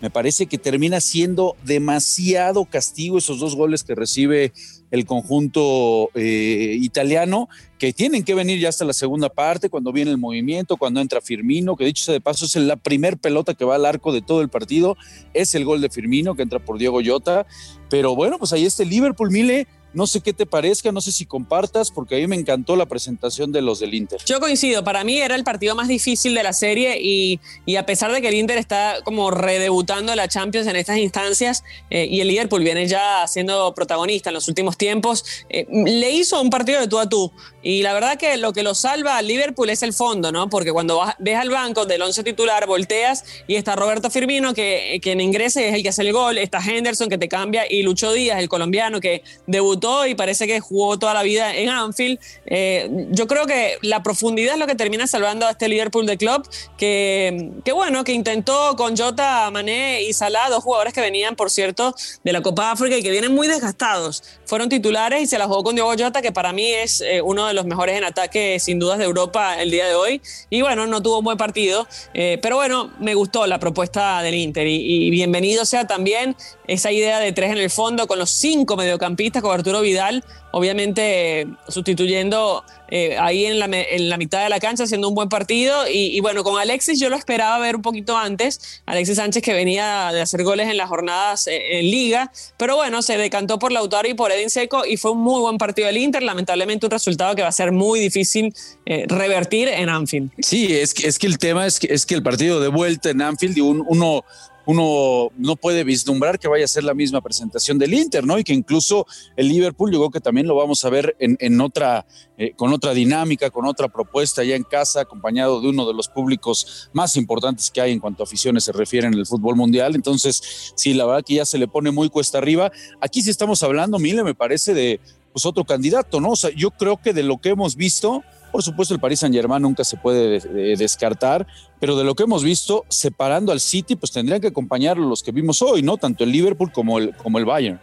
me 0.05 0.11
parece 0.11 0.45
que 0.45 0.59
termina 0.59 1.01
siendo 1.01 1.57
demasiado 1.65 2.67
castigo 2.67 3.17
esos 3.17 3.41
dos 3.41 3.57
goles 3.57 3.83
que 3.85 3.95
recibe 3.95 4.53
el 4.91 5.07
conjunto 5.07 6.11
eh, 6.15 6.77
italiano, 6.79 7.49
que 7.79 7.95
tienen 7.95 8.23
que 8.23 8.35
venir 8.35 8.59
ya 8.59 8.69
hasta 8.69 8.85
la 8.85 8.93
segunda 8.93 9.31
parte, 9.31 9.71
cuando 9.71 9.95
viene 9.95 10.11
el 10.11 10.19
movimiento, 10.19 10.77
cuando 10.77 11.01
entra 11.01 11.23
Firmino, 11.23 11.75
que 11.75 11.87
dicho 11.87 12.05
sea 12.05 12.13
de 12.13 12.21
paso 12.21 12.45
es 12.45 12.55
la 12.57 12.77
primer 12.77 13.17
pelota 13.17 13.55
que 13.55 13.65
va 13.65 13.77
al 13.77 13.87
arco 13.87 14.13
de 14.13 14.21
todo 14.21 14.43
el 14.43 14.51
partido, 14.51 14.99
es 15.33 15.55
el 15.55 15.65
gol 15.65 15.81
de 15.81 15.89
Firmino 15.89 16.35
que 16.35 16.43
entra 16.43 16.59
por 16.59 16.77
Diego 16.77 17.01
Llota, 17.01 17.47
pero 17.89 18.15
bueno, 18.15 18.39
pues 18.39 18.53
ahí 18.53 18.67
está 18.67 18.83
el 18.83 18.91
Liverpool, 18.91 19.31
Mile, 19.31 19.67
no 19.95 20.07
sé 20.07 20.21
qué 20.21 20.33
te 20.33 20.47
parezca, 20.47 20.93
no 20.93 21.01
sé 21.01 21.13
si 21.13 21.25
compartas, 21.25 21.91
porque 21.91 22.17
a 22.17 22.19
mí 22.19 22.27
me 22.27 22.37
encantó 22.37 22.77
la 22.77 22.87
presentación 22.87 23.53
de 23.53 23.63
los 23.63 23.81
del 23.81 23.95
Inter. 23.95 24.21
Yo 24.27 24.41
coincido, 24.41 24.85
para 24.85 25.05
mí 25.05 25.19
era 25.19 25.35
el 25.35 25.45
partido 25.45 25.75
más 25.75 25.89
difícil 25.89 26.35
de 26.35 26.43
la 26.43 26.53
serie 26.53 26.99
y, 27.01 27.41
y 27.67 27.77
a 27.77 27.87
pesar 27.87 28.13
de 28.13 28.21
que 28.21 28.29
el 28.29 28.35
Inter 28.35 28.59
está 28.59 28.97
como 29.05 29.31
redebutando 29.31 30.15
la 30.15 30.29
Champions 30.29 30.67
en 30.67 30.77
estas 30.77 30.99
instancias 30.99 31.65
eh, 31.91 32.07
y 32.11 32.21
el 32.21 32.29
Liverpool 32.29 32.63
viene 32.63 32.87
ya 32.87 33.27
siendo 33.29 33.75
protagonista 33.75 34.31
en 34.31 34.35
los 34.35 34.49
últimos 34.49 34.77
tiempos, 34.77 35.25
eh, 35.49 35.67
le 35.71 36.11
hizo 36.11 36.41
un 36.41 36.51
partido 36.51 36.81
de 36.81 36.89
tú 36.89 36.99
a 36.99 37.09
tú. 37.09 37.33
Y 37.63 37.83
la 37.83 37.95
verdad 37.95 38.19
que 38.19 38.37
lo 38.37 38.53
que 38.53 38.63
lo 38.63 38.75
salva 38.75 39.17
al 39.17 39.27
Liverpool 39.27 39.71
es 39.71 39.83
el 39.83 39.93
fondo, 39.93 40.33
¿no? 40.33 40.51
Porque 40.51 40.73
cuando 40.73 40.99
vas, 40.99 41.15
ves 41.19 41.37
al 41.37 41.49
banco 41.49 41.87
del 41.87 42.03
once 42.03 42.23
titular, 42.23 42.67
volteas 42.67 43.25
y 43.47 43.55
está 43.57 43.75
Roberto 43.75 44.11
Firmino, 44.11 44.53
que 44.53 44.99
quien 45.03 45.21
ingrese 45.21 45.69
es 45.69 45.75
el 45.75 45.83
que 45.83 45.89
hace 45.89 46.03
el 46.03 46.13
gol, 46.13 46.37
está 46.39 46.59
Henderson, 46.59 47.09
que 47.09 47.17
te 47.17 47.29
cambia, 47.29 47.65
y 47.71 47.83
Lucho 47.83 48.13
Díaz, 48.13 48.39
el 48.39 48.49
colombiano, 48.49 49.01
que 49.01 49.23
debutó 49.47 49.84
y 50.07 50.15
parece 50.15 50.47
que 50.47 50.61
jugó 50.61 50.99
toda 50.99 51.15
la 51.15 51.23
vida 51.23 51.55
en 51.55 51.69
Anfield. 51.69 52.19
Eh, 52.47 53.07
yo 53.11 53.27
creo 53.27 53.47
que 53.47 53.79
la 53.83 54.03
profundidad 54.03 54.55
es 54.55 54.61
lo 54.61 54.67
que 54.67 54.75
termina 54.75 55.07
salvando 55.07 55.47
a 55.47 55.51
este 55.51 55.69
Liverpool 55.69 56.07
de 56.07 56.17
club, 56.17 56.49
que, 56.79 57.51
que 57.65 57.73
bueno, 57.73 58.05
que 58.05 58.13
intentó 58.13 58.77
con 58.77 58.97
Jota, 58.97 59.51
Mané 59.51 60.03
y 60.03 60.13
Salah, 60.13 60.49
dos 60.49 60.65
jugadores 60.65 60.95
que 60.95 61.01
venían, 61.01 61.37
por 61.37 61.51
cierto, 61.51 61.95
de 62.23 62.33
la 62.33 62.43
Copa 62.43 62.71
África 62.71 62.97
y 62.97 63.03
que 63.03 63.11
vienen 63.11 63.35
muy 63.35 63.47
desgastados. 63.47 64.23
Fueron 64.47 64.69
titulares 64.69 65.23
y 65.23 65.27
se 65.27 65.39
la 65.39 65.47
jugó 65.47 65.63
con 65.63 65.75
Diego 65.75 65.93
Jota, 65.99 66.23
que 66.23 66.33
para 66.33 66.53
mí 66.53 66.67
es 66.67 67.01
eh, 67.01 67.21
uno 67.21 67.47
de 67.47 67.55
los 67.55 67.67
mejores 67.67 67.97
en 67.97 68.05
ataque, 68.05 68.59
sin 68.61 68.79
dudas, 68.79 68.99
de 68.99 69.05
Europa 69.05 69.61
el 69.61 69.71
día 69.71 69.87
de 69.87 69.95
hoy. 69.95 70.23
Y 70.51 70.63
bueno, 70.63 70.87
no 70.87 71.03
tuvo 71.03 71.19
un 71.19 71.25
buen 71.25 71.39
partido, 71.39 71.87
eh, 72.15 72.39
pero 72.41 72.57
bueno, 72.57 72.93
me 73.01 73.15
gustó 73.15 73.47
la 73.47 73.59
propuesta 73.59 74.23
del 74.23 74.35
Inter 74.35 74.67
y, 74.67 75.07
y, 75.07 75.11
bienvenido 75.11 75.65
sea 75.65 75.87
también 75.87 76.37
esa 76.67 76.91
idea 76.91 77.19
de 77.21 77.33
tres 77.33 77.53
en 77.53 77.59
el 77.59 77.71
fondo 77.71 78.07
con 78.07 78.19
los 78.19 78.31
cinco 78.31 78.77
mediocampistas, 78.77 79.43
con 79.43 79.53
Vidal, 79.81 80.25
obviamente 80.53 81.47
sustituyendo 81.69 82.65
eh, 82.89 83.17
ahí 83.19 83.47
en 83.47 83.59
la, 83.59 84.17
mitad 84.17 84.45
de 84.45 84.49
la 84.49 84.61
cancha, 84.61 84.85
haciendo 84.85 85.09
un 85.09 85.15
buen 85.15 85.29
partido. 85.29 85.89
Y, 85.91 86.21
bueno, 86.21 86.45
con 86.45 86.61
Alexis 86.61 87.01
yo 87.01 87.09
lo 87.11 87.17
esperaba 87.17 87.59
ver 87.59 87.77
un 87.77 87.83
poquito 87.83 88.17
antes. 88.17 88.83
Alexis 88.87 89.17
Sánchez 89.17 89.43
que 89.43 89.53
venía 89.53 90.11
de 90.13 90.21
hacer 90.21 90.45
goles 90.45 90.69
en 90.69 90.77
las 90.77 90.89
jornadas 90.89 91.47
eh, 91.49 91.81
en 91.81 91.91
liga, 91.91 92.31
pero 92.57 92.77
bueno, 92.77 93.03
se 93.03 93.17
decantó 93.17 93.59
por 93.59 93.73
Lautaro 93.73 94.09
y 94.09 94.15
por 94.15 94.31
Edin 94.31 94.51
Seco 94.51 94.85
y 94.87 94.97
fue 94.97 95.11
un 95.11 95.19
muy 95.19 95.41
buen 95.41 95.59
partido 95.59 95.87
del 95.87 95.97
Inter. 95.97 96.23
Lamentablemente 96.23 96.87
un 96.87 96.93
resultado 96.93 97.35
que 97.35 97.43
va 97.43 97.49
a 97.49 97.53
ser 97.53 97.73
muy 97.73 97.99
difícil 97.99 98.55
eh, 98.87 99.07
revertir 99.09 99.69
en 99.69 99.89
Anfield. 99.89 100.31
Sí, 100.39 100.73
es 100.73 100.95
que, 100.95 101.09
es 101.09 101.19
que 101.19 101.27
el 101.27 101.39
tema 101.39 101.67
es 101.67 101.81
que, 101.81 101.93
es 101.93 102.07
que 102.07 102.15
el 102.15 102.23
partido 102.23 102.61
de 102.61 102.69
vuelta 102.69 103.11
en 103.11 103.23
Anfield, 103.23 103.59
un, 103.61 103.85
uno 103.89 104.25
uno 104.67 105.31
no 105.37 105.57
puede 105.57 105.85
vislumbrar 105.85 106.39
que 106.39 106.49
vaya 106.49 106.65
a 106.65 106.69
ser 106.69 106.85
la 106.85 106.95
misma 106.95 107.21
presentación 107.21 107.79
del 107.79 107.95
Inter, 107.95 108.25
¿no? 108.25 108.39
Y 108.39 108.45
que 108.45 108.53
incluso 108.53 109.07
el 109.37 109.49
Liverpool, 109.49 109.93
yo 109.93 109.99
creo 109.99 110.11
que 110.11 110.21
también 110.21 110.47
lo 110.47 110.55
vamos 110.55 110.85
a 110.85 110.91
ver 110.91 111.17
en, 111.19 111.61
otra, 111.61 112.07
eh, 112.39 112.53
con 112.57 112.73
otra 112.73 112.95
dinámica, 112.95 113.51
con 113.51 113.67
otra 113.67 113.89
propuesta 113.89 114.43
ya 114.45 114.57
en 114.57 114.65
casa, 114.65 115.01
acompañado 115.01 115.61
de 115.61 115.69
uno 115.69 115.87
de 115.87 115.95
los 115.95 116.09
públicos 116.09 116.91
más 116.93 117.17
importantes 117.17 117.71
que 117.71 117.81
hay 117.81 117.93
en 117.93 118.01
cuanto 118.01 118.23
a 118.23 118.25
aficiones 118.25 118.65
se 118.65 118.73
refiere 118.73 119.07
en 119.07 119.15
el 119.15 119.27
fútbol 119.27 119.57
mundial. 119.57 119.95
Entonces, 119.95 120.73
sí, 120.75 120.95
la 120.95 121.05
verdad 121.07 121.25
que 121.25 121.35
ya 121.35 121.47
se 121.47 121.59
le 121.59 121.69
pone 121.69 121.91
muy 121.91 122.09
cuesta 122.09 122.39
arriba. 122.39 122.73
Aquí 123.01 123.23
sí 123.23 123.31
estamos 123.31 123.63
hablando, 123.63 123.99
Mile, 123.99 124.25
me 124.25 124.35
parece, 124.35 124.75
de 124.75 125.01
pues 125.35 125.45
otro 125.47 125.65
candidato, 125.65 126.21
¿no? 126.21 126.31
O 126.31 126.37
sea, 126.37 126.51
yo 126.57 126.71
creo 126.71 126.97
que 126.97 127.13
de 127.13 127.25
lo 127.25 127.39
que 127.39 127.49
hemos 127.49 127.75
visto, 127.75 128.23
por 128.53 128.63
supuesto, 128.63 128.95
el 128.95 129.01
Paris 129.01 129.19
Saint 129.19 129.35
Germain 129.35 129.61
nunca 129.61 129.83
se 129.83 129.97
puede 129.97 130.39
de, 130.39 130.77
descartar, 130.77 131.45
pero 131.81 131.97
de 131.97 132.05
lo 132.05 132.15
que 132.15 132.23
hemos 132.23 132.45
visto, 132.45 132.85
separando 132.89 133.51
al 133.51 133.59
City, 133.59 133.97
pues 133.97 134.13
tendrían 134.13 134.41
que 134.41 134.47
acompañarlo 134.47 135.09
los 135.09 135.25
que 135.25 135.33
vimos 135.33 135.61
hoy, 135.61 135.83
¿no? 135.83 135.97
Tanto 135.97 136.23
el 136.23 136.31
Liverpool 136.31 136.71
como 136.71 137.01
el, 137.01 137.17
como 137.17 137.41
el 137.41 137.47
Bayern. 137.47 137.81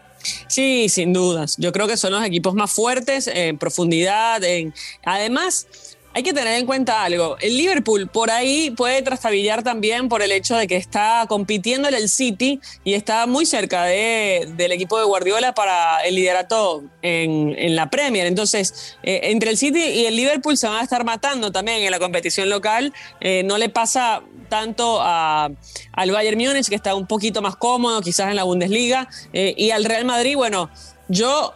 Sí, 0.47 0.87
sin 0.87 1.11
dudas. 1.11 1.57
Yo 1.57 1.73
creo 1.73 1.89
que 1.89 1.97
son 1.97 2.13
los 2.13 2.23
equipos 2.23 2.53
más 2.53 2.71
fuertes 2.71 3.27
en 3.27 3.57
profundidad. 3.57 4.41
En... 4.45 4.73
Además, 5.03 5.67
hay 6.13 6.23
que 6.23 6.33
tener 6.33 6.59
en 6.59 6.65
cuenta 6.65 7.03
algo. 7.03 7.37
El 7.39 7.57
Liverpool 7.57 8.07
por 8.07 8.31
ahí 8.31 8.71
puede 8.71 9.01
trastabillar 9.01 9.63
también 9.63 10.09
por 10.09 10.21
el 10.21 10.31
hecho 10.31 10.55
de 10.55 10.67
que 10.67 10.75
está 10.75 11.25
compitiendo 11.27 11.87
en 11.87 11.95
el 11.95 12.09
City 12.09 12.59
y 12.83 12.93
está 12.93 13.27
muy 13.27 13.45
cerca 13.45 13.85
del 13.85 14.71
equipo 14.71 14.97
de 14.97 15.05
Guardiola 15.05 15.53
para 15.53 16.01
el 16.01 16.15
liderato 16.15 16.83
en, 17.01 17.75
la 17.75 17.89
Premier. 17.89 18.27
Entonces, 18.27 18.97
eh, 19.03 19.21
entre 19.23 19.49
el 19.49 19.57
City 19.57 19.79
y 19.79 20.05
el 20.05 20.15
Liverpool 20.15 20.57
se 20.57 20.67
van 20.67 20.79
a 20.79 20.83
estar 20.83 21.03
matando 21.05 21.51
también 21.51 21.81
en 21.81 21.91
la 21.91 21.99
competición 21.99 22.49
local. 22.49 22.93
Eh, 23.21 23.43
no 23.43 23.57
le 23.57 23.69
pasa 23.69 24.21
tanto 24.49 25.01
al 25.01 26.11
Bayern 26.11 26.37
Múnich, 26.37 26.67
que 26.67 26.75
está 26.75 26.93
un 26.93 27.07
poquito 27.07 27.41
más 27.41 27.55
cómodo, 27.55 28.01
quizás 28.01 28.29
en 28.29 28.35
la 28.35 28.43
Bundesliga, 28.43 29.07
eh, 29.31 29.53
y 29.57 29.71
al 29.71 29.85
Real 29.85 30.03
Madrid, 30.03 30.35
bueno, 30.35 30.69
yo 31.07 31.53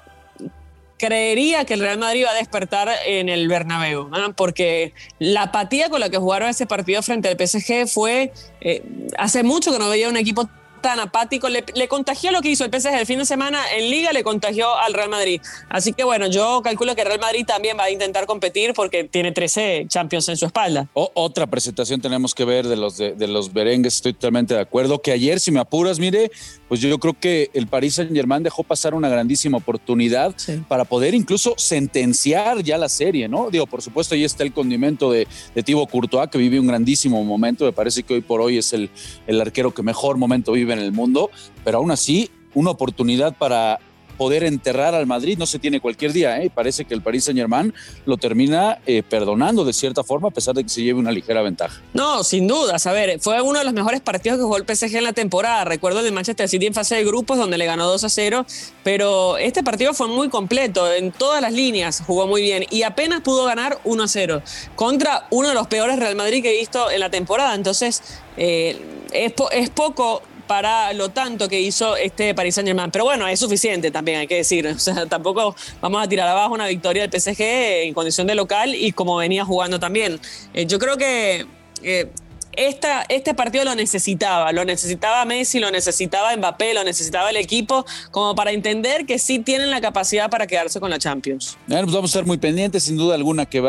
creería 1.05 1.65
que 1.65 1.75
el 1.75 1.79
Real 1.79 1.97
Madrid 1.97 2.25
va 2.25 2.31
a 2.31 2.35
despertar 2.35 2.89
en 3.05 3.29
el 3.29 3.47
Bernabéu, 3.47 4.09
porque 4.35 4.93
la 5.19 5.43
apatía 5.43 5.89
con 5.89 5.99
la 5.99 6.09
que 6.09 6.17
jugaron 6.17 6.49
ese 6.49 6.65
partido 6.65 7.01
frente 7.03 7.29
al 7.29 7.37
PSG 7.37 7.87
fue 7.87 8.31
eh, 8.61 8.81
hace 9.17 9.43
mucho 9.43 9.71
que 9.71 9.79
no 9.79 9.89
veía 9.89 10.09
un 10.09 10.17
equipo 10.17 10.49
tan 10.85 10.99
apático. 10.99 11.49
Le, 11.49 11.87
contagió 11.87 12.31
lo 12.31 12.41
que 12.41 12.49
hizo 12.49 12.63
el 12.63 12.69
PSG 12.69 12.93
el 12.93 13.07
fin 13.07 13.17
de 13.17 13.25
semana 13.25 13.59
en 13.75 13.89
Liga, 13.89 14.13
le 14.13 14.23
contagió 14.23 14.75
al 14.75 14.93
Real 14.93 15.09
Madrid. 15.09 15.41
Así 15.67 15.93
que 15.93 16.03
bueno, 16.03 16.27
yo 16.27 16.61
calculo 16.63 16.93
que 16.93 17.01
el 17.01 17.07
Real 17.07 17.19
Madrid 17.19 17.43
también 17.43 17.75
va 17.75 17.85
a 17.85 17.89
intentar 17.89 18.27
competir 18.27 18.75
porque 18.75 19.03
tiene 19.03 19.31
13 19.31 19.87
Champions 19.87 20.29
en 20.29 20.37
su 20.37 20.45
espalda. 20.45 20.87
otra 20.93 21.47
presentación 21.47 22.01
tenemos 22.01 22.35
que 22.35 22.45
ver 22.45 22.67
de 22.67 22.75
los, 22.75 22.97
de, 22.97 23.27
los 23.27 23.51
berengues, 23.51 23.95
estoy 23.95 24.13
totalmente 24.13 24.53
de 24.53 24.59
acuerdo. 24.59 25.01
Que 25.01 25.11
ayer, 25.11 25.39
si 25.39 25.49
me 25.49 25.59
apuras, 25.59 25.97
mire, 25.97 26.29
pues 26.67 26.81
yo 26.81 26.99
creo 26.99 27.19
que 27.19 27.49
el 27.55 27.65
Paris 27.65 27.95
Saint 27.95 28.13
Germain 28.13 28.43
dejó 28.43 28.61
pasar 28.61 28.93
una 28.93 29.09
grandísima 29.09 29.57
oportunidad 29.57 30.35
para 30.67 30.85
poder 30.85 31.15
incluso 31.15 31.55
sentenciar 31.57 32.61
ya 32.61 32.77
la 32.77 32.89
serie, 32.89 33.27
¿no? 33.27 33.49
Digo, 33.49 33.65
por 33.65 33.81
supuesto, 33.81 34.13
ahí 34.13 34.23
está 34.23 34.43
el 34.43 34.53
condimento 34.53 35.11
de, 35.11 35.27
de 35.55 35.63
Thibaut 35.63 35.89
Courtois, 35.89 36.29
que 36.29 36.37
vive 36.37 36.59
un 36.59 36.67
grandísimo 36.67 37.23
momento. 37.23 37.65
Me 37.65 37.73
parece 37.73 38.03
que 38.03 38.13
hoy 38.13 38.21
por 38.21 38.39
hoy 38.39 38.59
es 38.59 38.71
el, 38.71 38.91
el 39.25 39.41
arquero 39.41 39.73
que 39.73 39.81
mejor 39.81 40.17
momento 40.17 40.51
vive 40.51 40.74
en 40.75 40.83
el 40.83 40.91
mundo, 40.91 41.29
pero 41.63 41.79
aún 41.79 41.91
así 41.91 42.29
una 42.53 42.71
oportunidad 42.71 43.35
para 43.35 43.79
poder 44.17 44.43
enterrar 44.43 44.95
al 44.95 45.05
Madrid 45.05 45.37
no 45.37 45.45
se 45.45 45.59
tiene 45.59 45.79
cualquier 45.79 46.13
día. 46.13 46.41
¿eh? 46.41 46.51
Parece 46.53 46.85
que 46.85 46.93
el 46.93 47.01
Paris 47.01 47.25
Saint 47.25 47.37
Germain 47.37 47.73
lo 48.05 48.17
termina 48.17 48.79
eh, 48.85 49.03
perdonando 49.03 49.65
de 49.65 49.73
cierta 49.73 50.03
forma, 50.03 50.29
a 50.29 50.31
pesar 50.31 50.55
de 50.55 50.63
que 50.63 50.69
se 50.69 50.81
lleve 50.81 50.99
una 50.99 51.11
ligera 51.11 51.41
ventaja. 51.41 51.81
No, 51.93 52.23
sin 52.23 52.47
dudas. 52.47 52.85
A 52.87 52.91
ver, 52.91 53.19
fue 53.19 53.41
uno 53.41 53.59
de 53.59 53.65
los 53.65 53.73
mejores 53.73 54.01
partidos 54.01 54.37
que 54.37 54.43
jugó 54.43 54.57
el 54.57 54.65
PSG 54.65 54.95
en 54.95 55.03
la 55.03 55.13
temporada. 55.13 55.65
Recuerdo 55.65 55.99
el 55.99 56.05
de 56.05 56.11
Manchester 56.11 56.49
City 56.49 56.65
en 56.65 56.73
fase 56.73 56.95
de 56.95 57.03
grupos, 57.03 57.37
donde 57.37 57.57
le 57.57 57.65
ganó 57.65 57.87
2 57.87 58.03
a 58.03 58.09
0. 58.09 58.45
Pero 58.83 59.37
este 59.37 59.63
partido 59.63 59.93
fue 59.93 60.07
muy 60.07 60.29
completo. 60.29 60.91
En 60.91 61.11
todas 61.11 61.41
las 61.41 61.53
líneas 61.53 62.03
jugó 62.05 62.27
muy 62.27 62.41
bien 62.41 62.65
y 62.69 62.83
apenas 62.83 63.21
pudo 63.21 63.45
ganar 63.45 63.79
1 63.83 64.03
a 64.03 64.07
0 64.07 64.41
contra 64.75 65.27
uno 65.31 65.49
de 65.49 65.53
los 65.53 65.67
peores 65.67 65.99
Real 65.99 66.15
Madrid 66.15 66.41
que 66.41 66.55
he 66.55 66.59
visto 66.59 66.89
en 66.89 66.99
la 66.99 67.09
temporada. 67.09 67.55
Entonces, 67.55 68.01
eh, 68.37 68.79
es, 69.11 69.33
es 69.51 69.69
poco 69.69 70.21
para 70.47 70.93
lo 70.93 71.09
tanto 71.09 71.47
que 71.47 71.59
hizo 71.59 71.95
este 71.95 72.33
Paris 72.33 72.55
Saint 72.55 72.67
Germain. 72.67 72.91
Pero 72.91 73.05
bueno, 73.05 73.27
es 73.27 73.39
suficiente 73.39 73.91
también, 73.91 74.19
hay 74.19 74.27
que 74.27 74.35
decir. 74.35 74.67
O 74.75 74.79
sea, 74.79 75.05
tampoco 75.05 75.55
vamos 75.81 76.03
a 76.03 76.07
tirar 76.07 76.27
abajo 76.27 76.53
una 76.53 76.67
victoria 76.67 77.07
del 77.07 77.21
PSG 77.21 77.41
en 77.85 77.93
condición 77.93 78.27
de 78.27 78.35
local 78.35 78.75
y 78.75 78.91
como 78.91 79.17
venía 79.17 79.43
jugando 79.43 79.79
también. 79.79 80.19
Eh, 80.53 80.65
yo 80.65 80.77
creo 80.77 80.97
que 80.97 81.47
eh, 81.81 82.11
este 82.57 83.33
partido 83.33 83.65
lo 83.65 83.75
necesitaba, 83.75 84.51
lo 84.51 84.65
necesitaba 84.65 85.25
Messi, 85.25 85.59
lo 85.59 85.71
necesitaba 85.71 86.35
Mbappé, 86.35 86.73
lo 86.73 86.83
necesitaba 86.83 87.29
el 87.29 87.37
equipo, 87.37 87.85
como 88.11 88.35
para 88.35 88.51
entender 88.51 89.05
que 89.05 89.19
sí 89.19 89.39
tienen 89.39 89.71
la 89.71 89.81
capacidad 89.81 90.29
para 90.29 90.47
quedarse 90.47 90.79
con 90.79 90.89
la 90.89 90.99
Champions. 90.99 91.57
Bueno, 91.67 91.83
pues 91.83 91.95
vamos 91.95 92.11
a 92.11 92.19
estar 92.19 92.25
muy 92.25 92.37
pendientes, 92.37 92.83
sin 92.83 92.97
duda 92.97 93.15
alguna, 93.15 93.45
que 93.45 93.61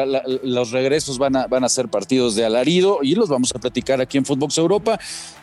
los 0.42 0.70
regresos 0.70 1.18
van 1.18 1.36
a, 1.36 1.68
ser 1.68 1.88
partidos 1.88 2.36
de 2.36 2.44
alarido 2.44 3.00
y 3.02 3.16
los 3.16 3.28
vamos 3.28 3.52
a 3.54 3.58
platicar 3.58 4.00
aquí 4.00 4.18
en 4.18 4.24
Footbox 4.24 4.58
Europa. 4.58 4.98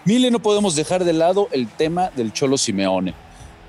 Mile, 0.06 0.32
no 0.32 0.40
podemos 0.40 0.76
dejar 0.76 1.04
de 1.04 1.14
lado 1.14 1.50
el 1.52 1.68
tema 1.68 2.12
del 2.16 2.32
Cholo 2.32 2.58
Simeone 2.58 3.14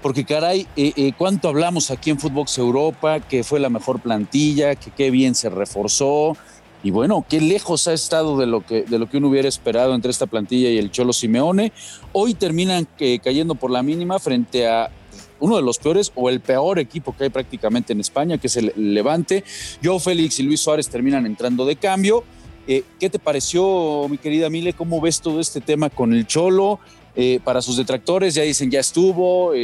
porque 0.02 0.26
caray, 0.26 0.66
eh, 0.76 0.92
eh, 0.96 1.12
cuánto 1.16 1.48
hablamos 1.48 1.90
aquí 1.90 2.10
en 2.10 2.20
Footbox 2.20 2.58
Europa, 2.58 3.20
que 3.20 3.42
fue 3.42 3.58
la 3.58 3.70
mejor 3.70 4.00
plantilla, 4.00 4.74
que 4.74 4.90
qué 4.90 5.10
bien 5.10 5.34
se 5.34 5.48
reforzó, 5.48 6.36
y 6.84 6.90
bueno, 6.90 7.24
qué 7.26 7.40
lejos 7.40 7.88
ha 7.88 7.94
estado 7.94 8.36
de 8.36 8.46
lo 8.46 8.64
que, 8.64 8.82
de 8.82 8.98
lo 8.98 9.08
que 9.08 9.16
uno 9.16 9.28
hubiera 9.28 9.48
esperado 9.48 9.94
entre 9.94 10.10
esta 10.10 10.26
plantilla 10.26 10.68
y 10.68 10.76
el 10.76 10.90
Cholo 10.90 11.14
Simeone. 11.14 11.72
Hoy 12.12 12.34
terminan 12.34 12.86
eh, 12.98 13.20
cayendo 13.24 13.54
por 13.54 13.70
la 13.70 13.82
mínima 13.82 14.18
frente 14.18 14.68
a 14.68 14.90
uno 15.40 15.56
de 15.56 15.62
los 15.62 15.78
peores 15.78 16.12
o 16.14 16.28
el 16.28 16.40
peor 16.40 16.78
equipo 16.78 17.16
que 17.16 17.24
hay 17.24 17.30
prácticamente 17.30 17.94
en 17.94 18.00
España, 18.00 18.36
que 18.36 18.48
es 18.48 18.56
el 18.58 18.74
Levante. 18.76 19.44
Joe 19.82 19.98
Félix 19.98 20.38
y 20.40 20.42
Luis 20.42 20.60
Suárez 20.60 20.90
terminan 20.90 21.24
entrando 21.24 21.64
de 21.64 21.76
cambio. 21.76 22.22
Eh, 22.68 22.82
¿Qué 23.00 23.08
te 23.08 23.18
pareció, 23.18 24.06
mi 24.10 24.18
querida 24.18 24.50
Mile? 24.50 24.74
¿Cómo 24.74 25.00
ves 25.00 25.22
todo 25.22 25.40
este 25.40 25.62
tema 25.62 25.88
con 25.88 26.12
el 26.12 26.26
Cholo? 26.26 26.80
Eh, 27.16 27.40
para 27.42 27.62
sus 27.62 27.78
detractores 27.78 28.34
ya 28.34 28.42
dicen 28.42 28.70
ya 28.70 28.80
estuvo, 28.80 29.54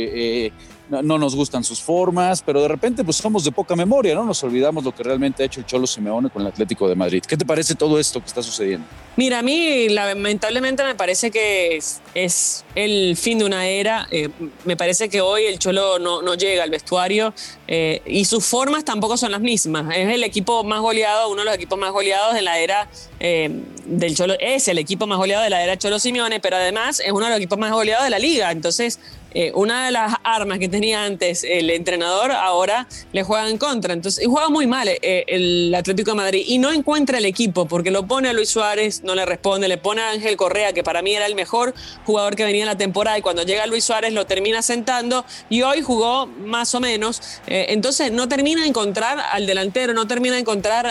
no, 0.90 1.18
nos 1.18 1.36
gustan 1.36 1.62
sus 1.64 1.80
formas, 1.80 2.42
pero 2.42 2.60
de 2.60 2.68
repente 2.68 3.04
pues 3.04 3.16
somos 3.16 3.44
de 3.44 3.52
poca 3.52 3.76
memoria, 3.76 4.14
¿no? 4.14 4.24
Nos 4.24 4.42
olvidamos 4.42 4.84
lo 4.84 4.94
que 4.94 5.02
realmente 5.02 5.42
ha 5.42 5.46
hecho 5.46 5.60
el 5.60 5.66
Cholo 5.66 5.86
Simeone 5.86 6.30
con 6.30 6.42
el 6.42 6.48
Atlético 6.48 6.88
de 6.88 6.96
Madrid. 6.96 7.22
¿Qué 7.26 7.36
te 7.36 7.44
parece 7.44 7.74
todo 7.74 7.98
esto 7.98 8.20
que 8.20 8.26
está 8.26 8.42
sucediendo? 8.42 8.86
Mira, 9.16 9.40
a 9.40 9.42
mí 9.42 9.88
lamentablemente 9.88 10.82
me 10.84 10.94
parece 10.94 11.30
que 11.30 11.76
es, 12.14 12.64
el 12.74 13.16
fin 13.16 13.38
de 13.38 13.44
una 13.44 13.66
era. 13.66 14.08
Eh, 14.10 14.28
me 14.64 14.76
parece 14.76 15.08
que 15.08 15.20
hoy 15.20 15.44
el 15.44 15.58
Cholo 15.58 15.98
no, 15.98 16.22
no 16.22 16.34
llega 16.34 16.62
al 16.62 16.70
vestuario 16.70 17.34
eh, 17.68 18.02
y 18.06 18.24
sus 18.24 18.44
formas 18.44 18.84
tampoco 18.84 19.16
son 19.16 19.32
las 19.32 19.40
mismas. 19.40 19.94
Es 19.94 20.08
el 20.08 20.24
equipo 20.24 20.64
más 20.64 20.80
goleado, 20.80 21.28
uno 21.28 21.40
de 21.40 21.44
los 21.44 21.54
equipos 21.54 21.78
más 21.78 21.92
goleados 21.92 22.34
de 22.34 22.42
la 22.42 22.58
era 22.58 22.88
eh, 23.20 23.50
del 23.84 24.14
Cholo. 24.16 24.34
Es 24.40 24.68
el 24.68 24.78
equipo 24.78 25.06
más 25.06 25.18
goleado 25.18 25.44
de 25.44 25.50
la 25.50 25.62
era 25.62 25.76
Cholo 25.76 25.98
Simeone, 25.98 26.40
pero 26.40 26.56
además 26.56 27.00
es 27.00 27.12
uno 27.12 27.26
de 27.26 27.30
los 27.30 27.38
equipos 27.38 27.58
más 27.58 27.72
goleados 27.72 28.04
de 28.04 28.10
la 28.10 28.18
liga. 28.18 28.50
Entonces, 28.50 28.98
eh, 29.32 29.52
una 29.54 29.86
de 29.86 29.92
las 29.92 30.14
armas 30.24 30.58
que 30.58 30.68
tenía 30.68 31.04
antes 31.04 31.44
el 31.44 31.70
entrenador 31.70 32.32
ahora 32.32 32.86
le 33.12 33.22
juega 33.22 33.48
en 33.48 33.58
contra. 33.58 33.92
Entonces, 33.92 34.24
y 34.24 34.26
juega 34.26 34.48
muy 34.48 34.66
mal 34.66 34.88
eh, 34.88 35.24
el 35.28 35.74
Atlético 35.74 36.12
de 36.12 36.16
Madrid 36.16 36.44
y 36.46 36.58
no 36.58 36.72
encuentra 36.72 37.18
el 37.18 37.24
equipo 37.24 37.66
porque 37.66 37.90
lo 37.90 38.06
pone 38.06 38.28
a 38.28 38.32
Luis 38.32 38.50
Suárez, 38.50 39.02
no 39.04 39.14
le 39.14 39.24
responde, 39.26 39.68
le 39.68 39.78
pone 39.78 40.02
a 40.02 40.10
Ángel 40.10 40.36
Correa, 40.36 40.72
que 40.72 40.82
para 40.82 41.02
mí 41.02 41.14
era 41.14 41.26
el 41.26 41.34
mejor 41.34 41.74
jugador 42.04 42.34
que 42.34 42.44
venía 42.44 42.62
en 42.62 42.68
la 42.68 42.78
temporada 42.78 43.18
y 43.18 43.22
cuando 43.22 43.42
llega 43.42 43.66
Luis 43.66 43.84
Suárez 43.84 44.12
lo 44.12 44.26
termina 44.26 44.62
sentando 44.62 45.24
y 45.48 45.62
hoy 45.62 45.82
jugó 45.82 46.26
más 46.26 46.74
o 46.74 46.80
menos. 46.80 47.20
Eh, 47.46 47.66
entonces, 47.68 48.10
no 48.12 48.28
termina 48.28 48.62
de 48.62 48.68
encontrar 48.68 49.18
al 49.32 49.46
delantero, 49.46 49.94
no 49.94 50.06
termina 50.06 50.34
de 50.34 50.40
encontrar 50.40 50.90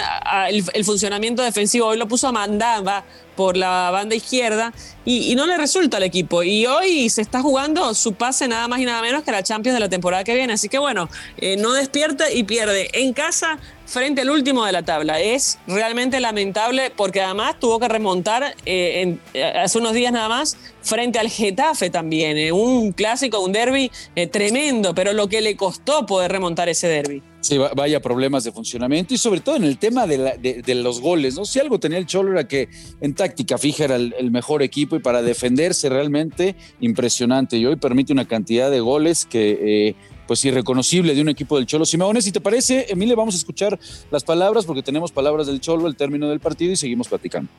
el, 0.50 0.64
el, 0.74 0.86
funcionamiento 0.86 1.44
defensivo. 1.44 1.88
Hoy 1.88 1.98
lo 1.98 2.08
puso 2.08 2.28
a 2.28 2.32
Mandamba 2.32 3.04
por 3.40 3.56
la 3.56 3.90
banda 3.90 4.16
izquierda 4.16 4.74
y, 5.06 5.34
no 5.36 5.48
le 5.48 5.56
resulta 5.56 5.96
al 5.96 6.04
equipo. 6.04 6.44
Y 6.44 6.66
hoy 6.66 7.10
se 7.10 7.22
está 7.22 7.42
jugando 7.42 7.94
su 7.94 8.12
pase 8.12 8.50
nada 8.50 8.68
más 8.68 8.82
y 8.82 8.86
nada 8.86 9.02
menos 9.02 9.24
que 9.24 9.32
la 9.32 9.44
Champions 9.44 9.76
de 9.78 9.80
la 9.80 9.88
temporada 9.88 10.26
que 10.26 10.36
viene. 10.36 10.52
Así 10.52 10.68
que 10.68 10.78
bueno, 10.78 11.08
eh, 11.38 11.56
no 11.56 11.72
despierta 11.72 12.30
y 12.30 12.44
pierde 12.44 12.90
en 12.92 13.14
casa 13.14 13.58
frente 13.90 14.22
al 14.22 14.30
último 14.30 14.66
de 14.66 14.72
la 14.72 14.84
tabla. 14.84 15.20
Es 15.20 15.60
realmente 15.68 16.20
lamentable 16.20 16.92
porque 16.96 17.22
además 17.22 17.60
tuvo 17.60 17.80
que 17.80 17.88
remontar 17.88 18.56
eh, 18.66 19.18
eh, 19.34 19.44
hace 19.44 19.78
unos 19.78 19.94
días 19.94 20.14
nada 20.14 20.30
más 20.30 20.58
frente 20.82 21.20
al 21.20 21.30
Getafe 21.30 21.90
también. 21.90 22.54
un 22.54 22.92
clásico, 22.94 23.40
un 23.40 23.52
derby 23.52 23.92
tremendo, 24.32 24.96
pero 24.96 25.14
lo 25.14 25.28
que 25.28 25.42
le 25.42 25.56
costó 25.56 26.06
poder 26.06 26.32
remontar 26.32 26.70
ese 26.70 26.88
derby. 26.88 27.22
Sí, 27.42 27.58
vaya 27.58 28.02
problemas 28.02 28.44
de 28.44 28.52
funcionamiento 28.52 29.14
y 29.14 29.18
sobre 29.18 29.40
todo 29.40 29.56
en 29.56 29.64
el 29.64 29.78
tema 29.78 30.06
de, 30.06 30.76
los 30.76 31.00
goles, 31.00 31.38
¿no? 31.38 31.46
Si 31.46 31.58
algo 31.60 31.80
tenía 31.80 31.98
el 31.98 32.06
Cholo 32.06 32.34
era 32.34 32.48
que 32.48 32.68
en 33.00 33.14
táctica 33.14 33.58
fija 33.58 33.86
era 33.86 33.96
el, 33.96 34.32
mejor 34.32 34.62
equipo 34.62 34.98
y 34.98 35.00
para 35.00 35.22
defenderse 35.22 35.88
realmente 35.88 36.56
impresionante. 36.82 37.58
Y 37.58 37.66
hoy 37.66 37.78
permite 37.78 38.12
una 38.12 38.28
cantidad 38.28 38.70
de 38.70 38.82
goles 38.82 39.26
que, 39.26 39.52
eh, 39.88 39.96
pues, 40.30 40.46
irreconocible 40.46 41.16
de 41.16 41.22
un 41.24 41.30
equipo 41.30 41.58
del 41.58 41.66
Cholo 41.66 41.86
Simeone. 41.86 42.22
Si 42.22 42.32
te 42.32 42.40
parece, 42.40 42.86
Emile, 42.88 43.16
vamos 43.16 43.34
a 43.34 43.38
escuchar 43.40 43.80
las 44.12 44.24
palabras 44.24 44.64
porque 44.64 44.84
tenemos 44.84 45.12
palabras 45.12 45.48
del 45.48 45.60
Cholo 45.60 45.88
al 45.88 45.96
término 45.96 46.30
del 46.30 46.40
partido 46.40 46.72
y 46.72 46.76
seguimos 46.76 47.08
platicando. 47.08 47.50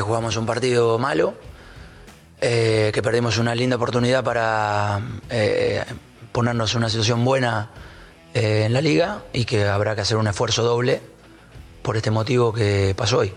Jugamos 0.00 0.34
un 0.38 0.46
partido 0.46 0.98
malo, 0.98 1.34
eh, 2.40 2.90
que 2.94 3.02
perdimos 3.02 3.36
una 3.36 3.54
linda 3.54 3.76
oportunidad 3.76 4.24
para 4.24 5.02
eh, 5.28 5.84
ponernos 6.32 6.74
una 6.74 6.88
situación 6.88 7.22
buena 7.22 7.68
eh, 8.32 8.62
en 8.64 8.72
la 8.72 8.80
liga 8.80 9.22
y 9.34 9.44
que 9.44 9.66
habrá 9.66 9.94
que 9.94 10.00
hacer 10.00 10.16
un 10.16 10.28
esfuerzo 10.28 10.62
doble 10.62 11.02
por 11.82 11.98
este 11.98 12.10
motivo 12.10 12.54
que 12.54 12.94
pasó 12.96 13.18
hoy. 13.18 13.34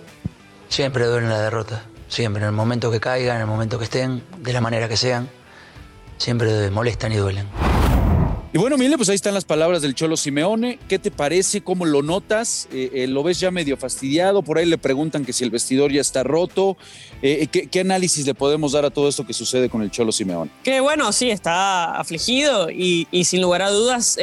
Siempre 0.70 1.06
duelen 1.06 1.30
la 1.30 1.42
derrota, 1.42 1.84
siempre, 2.08 2.44
en 2.44 2.48
el 2.48 2.56
momento 2.56 2.90
que 2.92 3.02
caigan, 3.02 3.36
en 3.36 3.42
el 3.42 3.48
momento 3.48 3.78
que 3.78 3.84
estén, 3.84 4.24
de 4.38 4.54
la 4.54 4.62
manera 4.62 4.88
que 4.88 4.96
sean, 4.96 5.28
siempre 6.18 6.72
molestan 6.72 7.12
y 7.12 7.18
duelen. 7.18 7.65
Y 8.56 8.58
bueno, 8.58 8.78
Mile, 8.78 8.96
pues 8.96 9.10
ahí 9.10 9.16
están 9.16 9.34
las 9.34 9.44
palabras 9.44 9.82
del 9.82 9.96
Cholo 9.96 10.16
Simeone. 10.16 10.80
¿Qué 10.88 10.98
te 10.98 11.12
parece? 11.12 11.60
¿Cómo 11.60 11.84
lo 11.84 12.02
notas? 12.02 12.70
Eh, 12.72 12.90
eh, 12.94 13.06
¿Lo 13.06 13.22
ves 13.22 13.38
ya 13.38 13.52
medio 13.52 13.76
fastidiado? 13.76 14.44
Por 14.44 14.58
ahí 14.58 14.66
le 14.66 14.78
preguntan 14.78 15.26
que 15.26 15.34
si 15.34 15.44
el 15.44 15.50
vestidor 15.50 15.92
ya 15.92 16.00
está 16.00 16.24
roto. 16.24 16.78
Eh, 17.22 17.48
¿qué, 17.48 17.80
análisis 17.82 18.26
le 18.26 18.34
podemos 18.34 18.72
dar 18.72 18.86
a 18.86 18.92
todo 18.92 19.10
esto 19.10 19.28
que 19.28 19.34
sucede 19.34 19.68
con 19.68 19.82
el 19.82 19.92
Cholo 19.92 20.14
Simeone? 20.14 20.50
Que 20.64 20.80
bueno, 20.80 21.12
sí, 21.12 21.32
está 21.32 22.00
afligido 22.00 22.70
y, 22.72 23.06
sin 23.26 23.42
lugar 23.42 23.62
a 23.62 23.72
dudas 23.72 24.18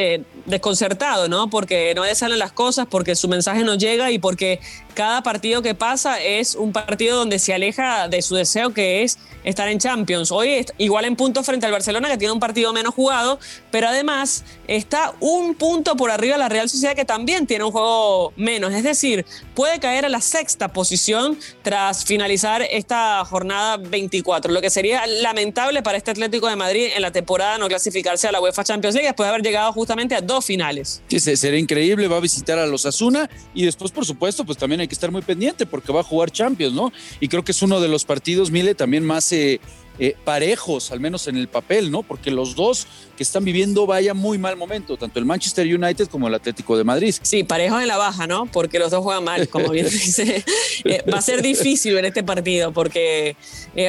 desconcertado, 0.47 1.29
¿no? 1.29 1.51
Porque 1.51 1.93
no 1.95 2.03
le 2.07 2.15
salen 2.15 2.39
las 2.39 2.53
cosas, 2.53 2.87
porque 2.89 3.15
su 3.17 3.29
mensaje 3.29 3.65
no 3.65 3.75
llega 3.75 4.13
y 4.13 4.19
porque 4.19 4.61
cada 4.95 5.23
partido 5.23 5.63
que 5.63 5.75
pasa 5.75 6.21
es 6.21 6.55
un 6.55 6.73
partido 6.73 7.19
donde 7.19 7.39
se 7.39 7.55
aleja 7.55 8.09
de 8.09 8.23
su 8.23 8.35
deseo 8.35 8.73
que 8.73 9.03
es 9.03 9.19
estar 9.45 9.69
en 9.69 9.79
Champions. 9.79 10.31
Hoy 10.31 10.65
igual 10.79 11.05
en 11.05 11.17
puntos 11.17 11.45
frente 11.47 11.67
al 11.67 11.73
Barcelona 11.73 12.09
que 12.09 12.19
tiene 12.19 12.33
un 12.33 12.41
partido 12.41 12.73
menos 12.73 12.95
jugado, 12.95 13.39
pero 13.71 13.89
además 13.89 14.45
está 14.69 15.15
un 15.21 15.55
punto 15.55 15.97
por 15.97 16.11
arriba 16.11 16.35
de 16.35 16.39
la 16.39 16.49
Real 16.49 16.69
Sociedad 16.69 16.95
que 16.95 17.05
también 17.05 17.47
tiene 17.47 17.65
un 17.65 17.73
juego 17.73 18.33
menos. 18.37 18.73
Es 18.73 18.85
decir, 18.85 19.27
puede 19.55 19.81
caer 19.81 20.05
a 20.05 20.09
la 20.09 20.21
sexta 20.21 20.69
posición 20.69 21.39
tras 21.63 22.05
finalizar 22.05 22.63
esta 22.71 23.25
jornada 23.25 23.77
24, 23.77 24.53
lo 24.53 24.61
que 24.61 24.71
sería 24.71 25.07
lamentable 25.07 25.83
para 25.83 25.99
este 25.99 26.11
Atlético 26.11 26.49
de 26.49 26.57
Madrid 26.57 26.89
en 26.95 27.03
la 27.03 27.11
temporada 27.11 27.59
no 27.59 27.69
clasificarse 27.69 28.29
a 28.29 28.33
la 28.33 28.41
UEFA 28.41 28.65
Champions 28.65 28.95
League 28.95 29.09
después 29.09 29.27
de 29.27 29.31
haber 29.31 29.43
llegado 29.43 29.73
justamente 29.73 30.15
a 30.15 30.21
dos 30.21 30.45
finales. 30.45 31.03
Sí, 31.09 31.21
sería 31.21 31.59
increíble, 31.59 32.09
va 32.09 32.19
a 32.19 32.21
visitar 32.21 32.59
a 32.59 32.67
los 32.67 32.87
Asuna 32.87 33.29
y 33.55 33.65
después, 33.65 33.91
por 33.91 34.05
supuesto, 34.05 34.45
pues 34.45 34.59
también 34.59 34.81
hay 34.83 34.89
que 34.89 34.95
estar 34.95 35.11
muy 35.11 35.23
pendiente 35.23 35.67
porque 35.67 35.93
va 35.93 36.01
a 36.01 36.05
jugar 36.05 36.31
Champions, 36.31 36.75
¿no? 36.75 36.93
Y 37.21 37.29
creo 37.29 37.45
que 37.45 37.53
es 37.53 37.63
uno 37.63 37.81
de 37.81 37.89
los 37.89 38.05
partidos, 38.05 38.51
Mile, 38.51 38.75
también 38.75 39.05
más 39.05 39.33
eh, 39.33 39.61
eh, 39.99 40.17
parejos, 40.25 40.91
al 40.91 41.01
menos 41.01 41.29
en 41.29 41.37
el 41.37 41.49
papel, 41.49 41.91
¿no? 41.91 42.03
Porque 42.03 42.31
los 42.31 42.57
dos 42.57 42.87
que 43.17 43.23
están 43.23 43.45
viviendo 43.45 43.87
vaya 43.87 44.15
muy 44.15 44.39
mal 44.39 44.57
momento, 44.57 44.97
tanto 44.97 45.19
el 45.19 45.25
Manchester 45.25 45.67
United 45.67 46.09
como 46.09 46.29
el 46.29 46.35
Atlético 46.35 46.77
de 46.77 46.85
Madrid. 46.85 47.15
Sí, 47.23 47.45
parejos 47.45 47.83
en 47.83 47.89
la 47.89 47.99
baja, 47.99 48.27
¿no? 48.27 48.47
Porque 48.47 48.79
los 48.79 48.91
dos 48.91 49.03
juegan 49.03 49.25
mal, 49.25 49.49
como 49.49 49.69
bien 49.71 49.87
dice. 49.91 50.45
Eh, 50.85 51.03
va 51.13 51.19
a 51.19 51.23
ser 51.23 51.43
difícil 51.43 51.97
en 51.99 52.07
este 52.07 52.23
partido, 52.23 52.73
porque 52.73 53.37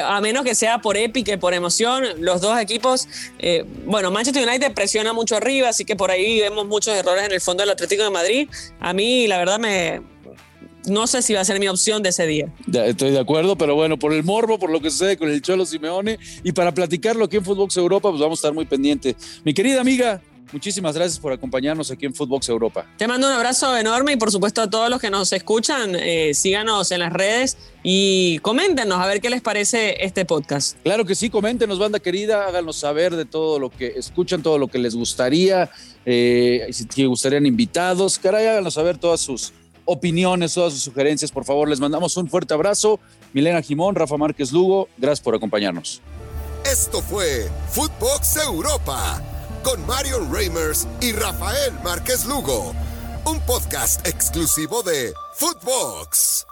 a 0.05 0.19
menos 0.21 0.43
que 0.43 0.55
sea 0.55 0.79
por 0.79 0.97
épica 0.97 1.33
y 1.33 1.37
por 1.37 1.53
emoción, 1.53 2.03
los 2.19 2.41
dos 2.41 2.59
equipos, 2.59 3.07
bueno, 3.85 4.11
Manchester 4.11 4.47
United 4.47 4.73
presiona 4.73 5.13
mucho 5.13 5.35
arriba, 5.35 5.69
así 5.69 5.85
que 5.85 5.95
por 5.95 6.11
ahí 6.11 6.39
vemos 6.39 6.67
muchos 6.67 6.93
errores 6.93 7.25
en 7.25 7.31
el 7.31 7.41
fondo 7.41 7.63
del 7.63 7.71
Atlético 7.71 8.03
de 8.03 8.09
Madrid. 8.09 8.49
A 8.79 8.93
mí, 8.93 9.27
la 9.27 9.37
verdad, 9.37 9.59
me, 9.59 10.01
no 10.87 11.07
sé 11.07 11.21
si 11.21 11.33
va 11.33 11.41
a 11.41 11.45
ser 11.45 11.59
mi 11.59 11.67
opción 11.67 12.03
de 12.03 12.09
ese 12.09 12.25
día. 12.27 12.47
estoy 12.71 13.11
de 13.11 13.19
acuerdo, 13.19 13.57
pero 13.57 13.75
bueno, 13.75 13.97
por 13.97 14.13
el 14.13 14.23
morbo, 14.23 14.59
por 14.59 14.69
lo 14.69 14.81
que 14.81 14.89
sucede 14.89 15.17
con 15.17 15.29
el 15.29 15.41
Cholo 15.41 15.65
Simeone 15.65 16.19
y 16.43 16.51
para 16.51 16.73
platicarlo 16.73 17.25
aquí 17.25 17.37
en 17.37 17.45
Footbox 17.45 17.77
Europa, 17.77 18.09
pues 18.09 18.21
vamos 18.21 18.39
a 18.39 18.41
estar 18.41 18.53
muy 18.53 18.65
pendientes. 18.65 19.15
Mi 19.43 19.53
querida 19.53 19.81
amiga, 19.81 20.21
Muchísimas 20.53 20.93
gracias 20.95 21.19
por 21.19 21.33
acompañarnos 21.33 21.89
aquí 21.89 22.05
en 22.05 22.13
Footbox 22.13 22.47
Europa. 22.47 22.85
Te 22.97 23.07
mando 23.07 23.27
un 23.27 23.33
abrazo 23.33 23.75
enorme 23.75 24.13
y 24.13 24.17
por 24.17 24.31
supuesto 24.31 24.61
a 24.61 24.69
todos 24.69 24.87
los 24.87 25.01
que 25.01 25.09
nos 25.09 25.33
escuchan, 25.33 25.95
eh, 25.95 26.35
síganos 26.35 26.91
en 26.91 26.99
las 26.99 27.11
redes 27.11 27.57
y 27.81 28.37
coméntenos 28.39 28.99
a 28.99 29.07
ver 29.07 29.19
qué 29.19 29.31
les 29.31 29.41
parece 29.41 30.05
este 30.05 30.25
podcast. 30.25 30.77
Claro 30.83 31.05
que 31.05 31.15
sí, 31.15 31.31
coméntenos, 31.31 31.79
banda 31.79 31.99
querida, 31.99 32.45
háganos 32.45 32.75
saber 32.75 33.15
de 33.15 33.25
todo 33.25 33.57
lo 33.57 33.71
que 33.71 33.87
escuchan, 33.95 34.43
todo 34.43 34.59
lo 34.59 34.67
que 34.67 34.77
les 34.77 34.93
gustaría, 34.93 35.71
eh, 36.05 36.69
si 36.71 37.05
gustarían 37.05 37.47
invitados, 37.47 38.19
caray, 38.19 38.45
háganos 38.45 38.75
saber 38.75 38.99
todas 38.99 39.21
sus 39.21 39.53
opiniones, 39.85 40.53
todas 40.53 40.73
sus 40.73 40.83
sugerencias, 40.83 41.31
por 41.31 41.45
favor, 41.45 41.69
les 41.69 41.79
mandamos 41.79 42.15
un 42.17 42.29
fuerte 42.29 42.53
abrazo. 42.53 42.99
Milena 43.33 43.61
Jimón, 43.61 43.95
Rafa 43.95 44.17
Márquez 44.17 44.51
Lugo, 44.51 44.87
gracias 44.97 45.21
por 45.21 45.35
acompañarnos. 45.35 46.01
Esto 46.65 47.01
fue 47.01 47.49
Footbox 47.71 48.37
Europa 48.37 49.21
con 49.63 49.85
Marion 49.85 50.33
Reimers 50.33 50.87
y 51.01 51.11
Rafael 51.11 51.73
Márquez 51.83 52.25
Lugo, 52.25 52.73
un 53.25 53.39
podcast 53.41 54.05
exclusivo 54.07 54.83
de 54.83 55.13
Footbox. 55.35 56.45